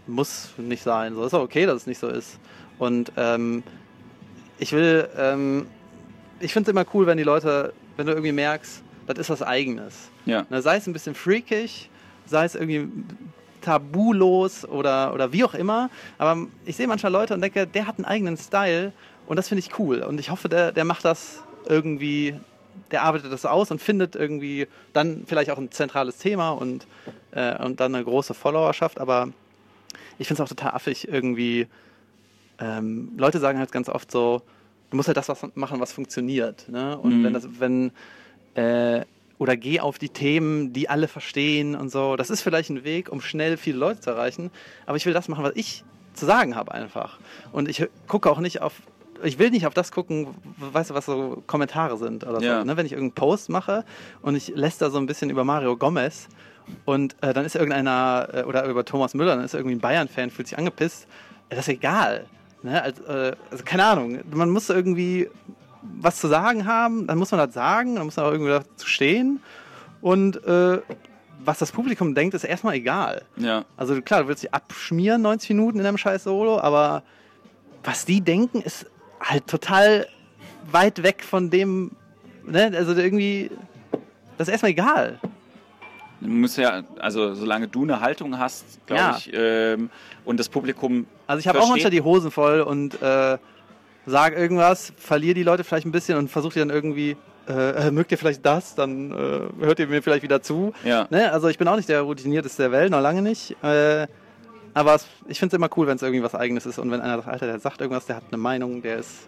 [0.07, 1.15] muss nicht sein.
[1.15, 2.39] So ist auch okay, dass es nicht so ist.
[2.79, 3.63] Und ähm,
[4.59, 5.67] ich will, ähm,
[6.39, 9.41] ich finde es immer cool, wenn die Leute, wenn du irgendwie merkst, das ist was
[9.41, 10.09] Eigenes.
[10.25, 10.45] Ja.
[10.49, 11.89] Ne, sei es ein bisschen freakig,
[12.25, 12.87] sei es irgendwie
[13.61, 15.89] tabulos oder, oder wie auch immer.
[16.17, 18.93] Aber ich sehe manchmal Leute und denke, der hat einen eigenen Style
[19.27, 20.01] und das finde ich cool.
[20.01, 22.35] Und ich hoffe, der, der macht das irgendwie,
[22.91, 26.87] der arbeitet das aus und findet irgendwie dann vielleicht auch ein zentrales Thema und,
[27.31, 28.99] äh, und dann eine große Followerschaft.
[28.99, 29.29] Aber
[30.19, 31.67] ich finde es auch total affig, irgendwie.
[32.59, 34.41] Ähm, Leute sagen halt ganz oft so,
[34.89, 36.67] du musst halt das was machen, was funktioniert.
[36.69, 36.97] Ne?
[36.97, 37.23] Und Mhm.
[37.23, 37.91] wenn das, wenn,
[38.55, 39.05] äh,
[39.39, 42.15] oder geh auf die Themen, die alle verstehen und so.
[42.15, 44.51] Das ist vielleicht ein Weg, um schnell viele Leute zu erreichen.
[44.85, 47.17] Aber ich will das machen, was ich zu sagen habe einfach.
[47.51, 48.73] Und ich gucke auch nicht auf,
[49.23, 52.59] ich will nicht auf das gucken, weißt du, was so Kommentare sind oder Ja.
[52.59, 52.65] so.
[52.65, 52.77] Ne?
[52.77, 53.83] Wenn ich irgendeinen Post mache
[54.21, 56.27] und ich lässt da so ein bisschen über Mario Gomez
[56.85, 60.29] und äh, dann ist irgendeiner, äh, oder über Thomas Müller, dann ist irgendwie ein Bayern-Fan,
[60.29, 61.07] fühlt sich angepisst.
[61.49, 62.25] Das ist egal.
[62.63, 62.81] Ne?
[62.81, 64.19] Also, äh, also keine Ahnung.
[64.31, 65.29] Man muss irgendwie
[65.99, 68.85] was zu sagen haben, dann muss man das sagen, dann muss man auch irgendwie dazu
[68.87, 69.41] stehen.
[70.01, 70.79] Und äh,
[71.43, 73.23] was das Publikum denkt, ist erstmal egal.
[73.37, 73.65] Ja.
[73.77, 77.01] Also klar, du willst dich abschmieren 90 Minuten in einem scheiß Solo, aber
[77.83, 78.85] was die denken, ist
[79.21, 80.07] halt total
[80.71, 81.91] weit weg von dem,
[82.45, 82.71] ne?
[82.75, 83.51] also irgendwie,
[84.37, 85.19] das ist erstmal egal.
[86.19, 89.17] Du musst ja, also solange du eine Haltung hast, glaube Ja.
[89.17, 89.89] ich, ähm,
[90.23, 91.07] und das Publikum.
[91.25, 93.37] Also ich habe auch manchmal die Hosen voll und äh,
[94.05, 97.17] sage irgendwas, verliere die Leute vielleicht ein bisschen und versuche die dann irgendwie,
[97.49, 100.73] äh, äh, mögt ihr vielleicht das, dann äh, hört ihr mir vielleicht wieder zu.
[100.83, 101.07] Ja.
[101.09, 101.31] Ne?
[101.33, 103.55] Also ich bin auch nicht der routinierteste der Welt, noch lange nicht.
[103.63, 104.05] Äh,
[104.73, 107.01] aber es, ich finde es immer cool, wenn es irgendwie was Eigenes ist und wenn
[107.01, 109.27] einer sagt, Alter, der sagt irgendwas, der hat eine Meinung, der ist,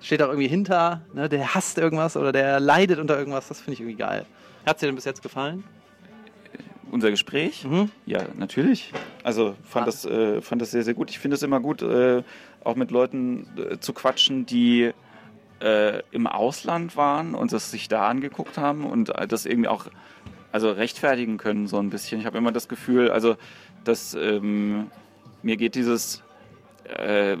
[0.00, 1.28] steht auch irgendwie hinter, ne?
[1.28, 4.24] der hasst irgendwas oder der leidet unter irgendwas, das finde ich irgendwie geil.
[4.66, 5.64] Hat es dir denn bis jetzt gefallen?
[6.90, 7.64] Unser Gespräch?
[7.64, 7.90] Mhm.
[8.06, 8.92] Ja, natürlich.
[9.22, 9.86] Also fand, Ah.
[9.86, 11.10] das, äh, fand das sehr, sehr gut.
[11.10, 12.22] Ich finde es immer gut, äh,
[12.64, 14.92] auch mit Leuten äh, zu quatschen, die
[15.60, 19.86] äh, im Ausland waren und das sich da angeguckt haben und äh, das irgendwie auch
[20.50, 22.20] also rechtfertigen können, so ein bisschen.
[22.20, 23.36] Ich habe immer das Gefühl, also,
[23.88, 24.90] dass ähm,
[25.42, 26.22] mir geht dieses
[26.84, 27.36] äh,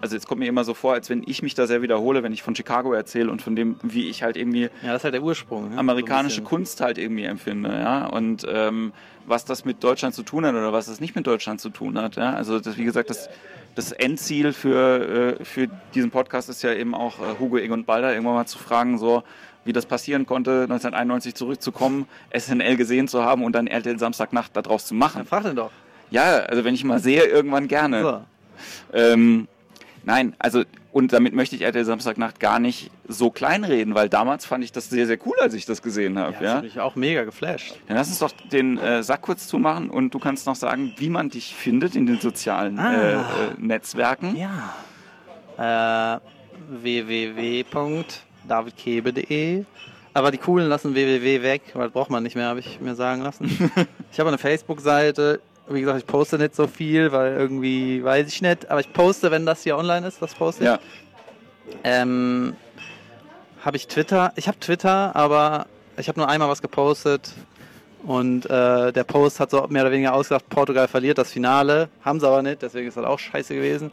[0.00, 2.32] also es kommt mir immer so vor, als wenn ich mich da sehr wiederhole, wenn
[2.32, 5.14] ich von Chicago erzähle und von dem, wie ich halt irgendwie Ja, das ist halt
[5.14, 5.70] der Ursprung.
[5.70, 5.78] ne?
[5.78, 6.46] amerikanische So.
[6.46, 8.06] Kunst halt irgendwie empfinde, ja.
[8.06, 8.92] Und ähm,
[9.26, 11.98] was das mit Deutschland zu tun hat oder was das nicht mit Deutschland zu tun
[11.98, 12.34] hat, ja.
[12.34, 13.30] Also das, wie gesagt, das,
[13.74, 18.12] das Endziel für, äh, für diesen Podcast ist ja eben auch äh, Hugo Egon Balder
[18.12, 19.22] irgendwann mal zu fragen, so
[19.64, 22.06] wie das passieren konnte, 1991 zurückzukommen,
[22.36, 25.24] SNL gesehen zu haben und dann RTL Samstagnacht daraus zu Ja, machen.
[25.26, 25.70] frag den doch.
[26.10, 28.02] Ja, also wenn ich mal sehe, irgendwann gerne.
[28.02, 28.20] So.
[28.92, 29.48] Ähm,
[30.04, 30.62] nein, also
[30.92, 34.88] und damit möchte ich RTL Samstagnacht gar nicht so kleinreden, weil damals fand ich das
[34.90, 36.34] sehr, sehr cool, als ich das gesehen habe.
[36.34, 37.74] Ja, Ja, das hat mich auch mega geflasht.
[37.88, 41.08] Dann lass uns doch den äh, Sack kurz zumachen und du kannst noch sagen, wie
[41.08, 42.92] man dich findet in den sozialen Ah.
[42.94, 43.20] äh, äh,
[43.58, 44.36] Netzwerken.
[44.36, 46.16] Ja.
[46.16, 46.20] Äh,
[48.46, 49.64] www.davidkebe.de
[50.12, 52.94] Aber die coolen lassen www weg, weil das braucht man nicht mehr, habe ich mir
[52.94, 53.46] sagen lassen.
[54.12, 55.40] ich habe eine Facebook-Seite.
[55.68, 58.70] Wie gesagt, ich poste nicht so viel, weil irgendwie weiß ich nicht.
[58.70, 60.68] Aber ich poste, wenn das hier online ist, das poste ich.
[60.68, 60.78] Ja,
[61.82, 62.54] Ähm,
[63.64, 64.32] habe ich Twitter?
[64.36, 65.66] Ich habe Twitter, aber
[65.96, 67.32] ich habe nur einmal was gepostet
[68.04, 71.88] und äh, der Post hat so mehr oder weniger ausgesagt, Portugal verliert das Finale.
[72.02, 73.90] Haben sie aber nicht, deswegen ist das auch scheiße gewesen.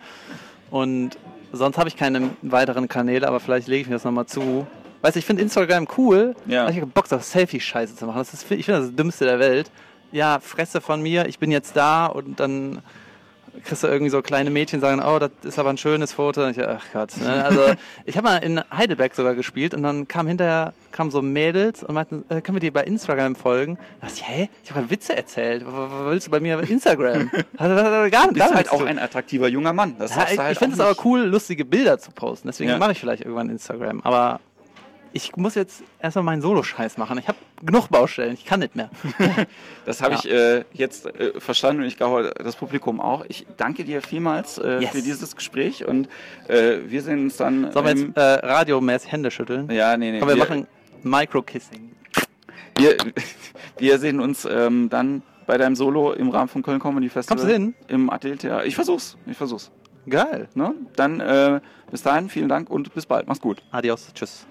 [0.70, 1.18] Und
[1.52, 4.66] sonst habe ich keine weiteren Kanäle, aber vielleicht lege ich mir das nochmal zu.
[5.02, 6.62] Weißt du, ich finde Instagram cool, Ja.
[6.64, 8.20] aber ich habe Bock, das Selfie-Scheiße zu machen.
[8.20, 9.72] Das ist, ich finde das das Dümmste der Welt.
[10.12, 12.82] Ja, Fresse von mir, ich bin jetzt da und dann
[13.64, 16.48] kriegst du irgendwie so kleine Mädchen sagen, oh, das ist aber ein schönes Foto.
[16.48, 17.16] Ich, ach Gott.
[17.18, 17.44] Ne?
[17.46, 17.62] Also
[18.06, 21.94] ich habe mal in Heidelberg sogar gespielt und dann kam hinterher kamen so Mädels und
[21.96, 23.78] meinten, äh, können wir dir bei Instagram folgen?
[24.02, 24.50] Da dachte ich, hä?
[24.64, 25.64] Ich habe Witze erzählt.
[25.66, 27.32] Was, willst du bei mir bei Instagram?
[27.58, 29.96] Gar du gar bist halt auch ein attraktiver junger Mann.
[29.98, 31.06] Das ja, du halt ich finde es aber nicht.
[31.06, 32.48] cool, lustige Bilder zu posten.
[32.48, 32.78] Deswegen Ja.
[32.78, 34.02] mache ich vielleicht irgendwann Instagram.
[34.02, 34.40] Aber
[35.14, 37.18] ich muss jetzt erstmal meinen Solo-Scheiß machen.
[37.18, 38.34] Ich habe genug Baustellen.
[38.34, 38.90] Ich kann nicht mehr.
[39.86, 40.20] Das habe Ja.
[40.20, 43.26] ich äh, jetzt äh, verstanden und ich glaube, das Publikum auch.
[43.28, 44.92] Ich danke dir vielmals äh, Yes.
[44.92, 46.08] für dieses Gespräch und
[46.48, 47.72] äh, wir sehen uns dann.
[47.72, 49.70] Sollen wir jetzt äh, radiomäßig Hände schütteln?
[49.72, 50.20] ja, nee, nee.
[50.20, 50.68] Komm, wir, machen
[51.04, 51.92] Micro-Kissing.
[52.78, 52.96] Wir,
[53.80, 57.38] wir sehen uns ähm, dann bei deinem Solo im Rahmen von Köln Comedy Festival.
[57.38, 57.74] Kommst du hin?
[57.88, 58.64] Im Atelier.
[58.66, 59.18] Ich versuch's.
[59.26, 59.72] Ich versuch's.
[60.10, 60.48] Geil.
[60.56, 60.74] Ne?
[60.96, 61.60] Dann äh,
[61.90, 63.28] bis dahin, vielen Dank und bis bald.
[63.28, 63.62] Mach's gut.
[63.72, 64.12] Adios.
[64.14, 64.48] Tschüss.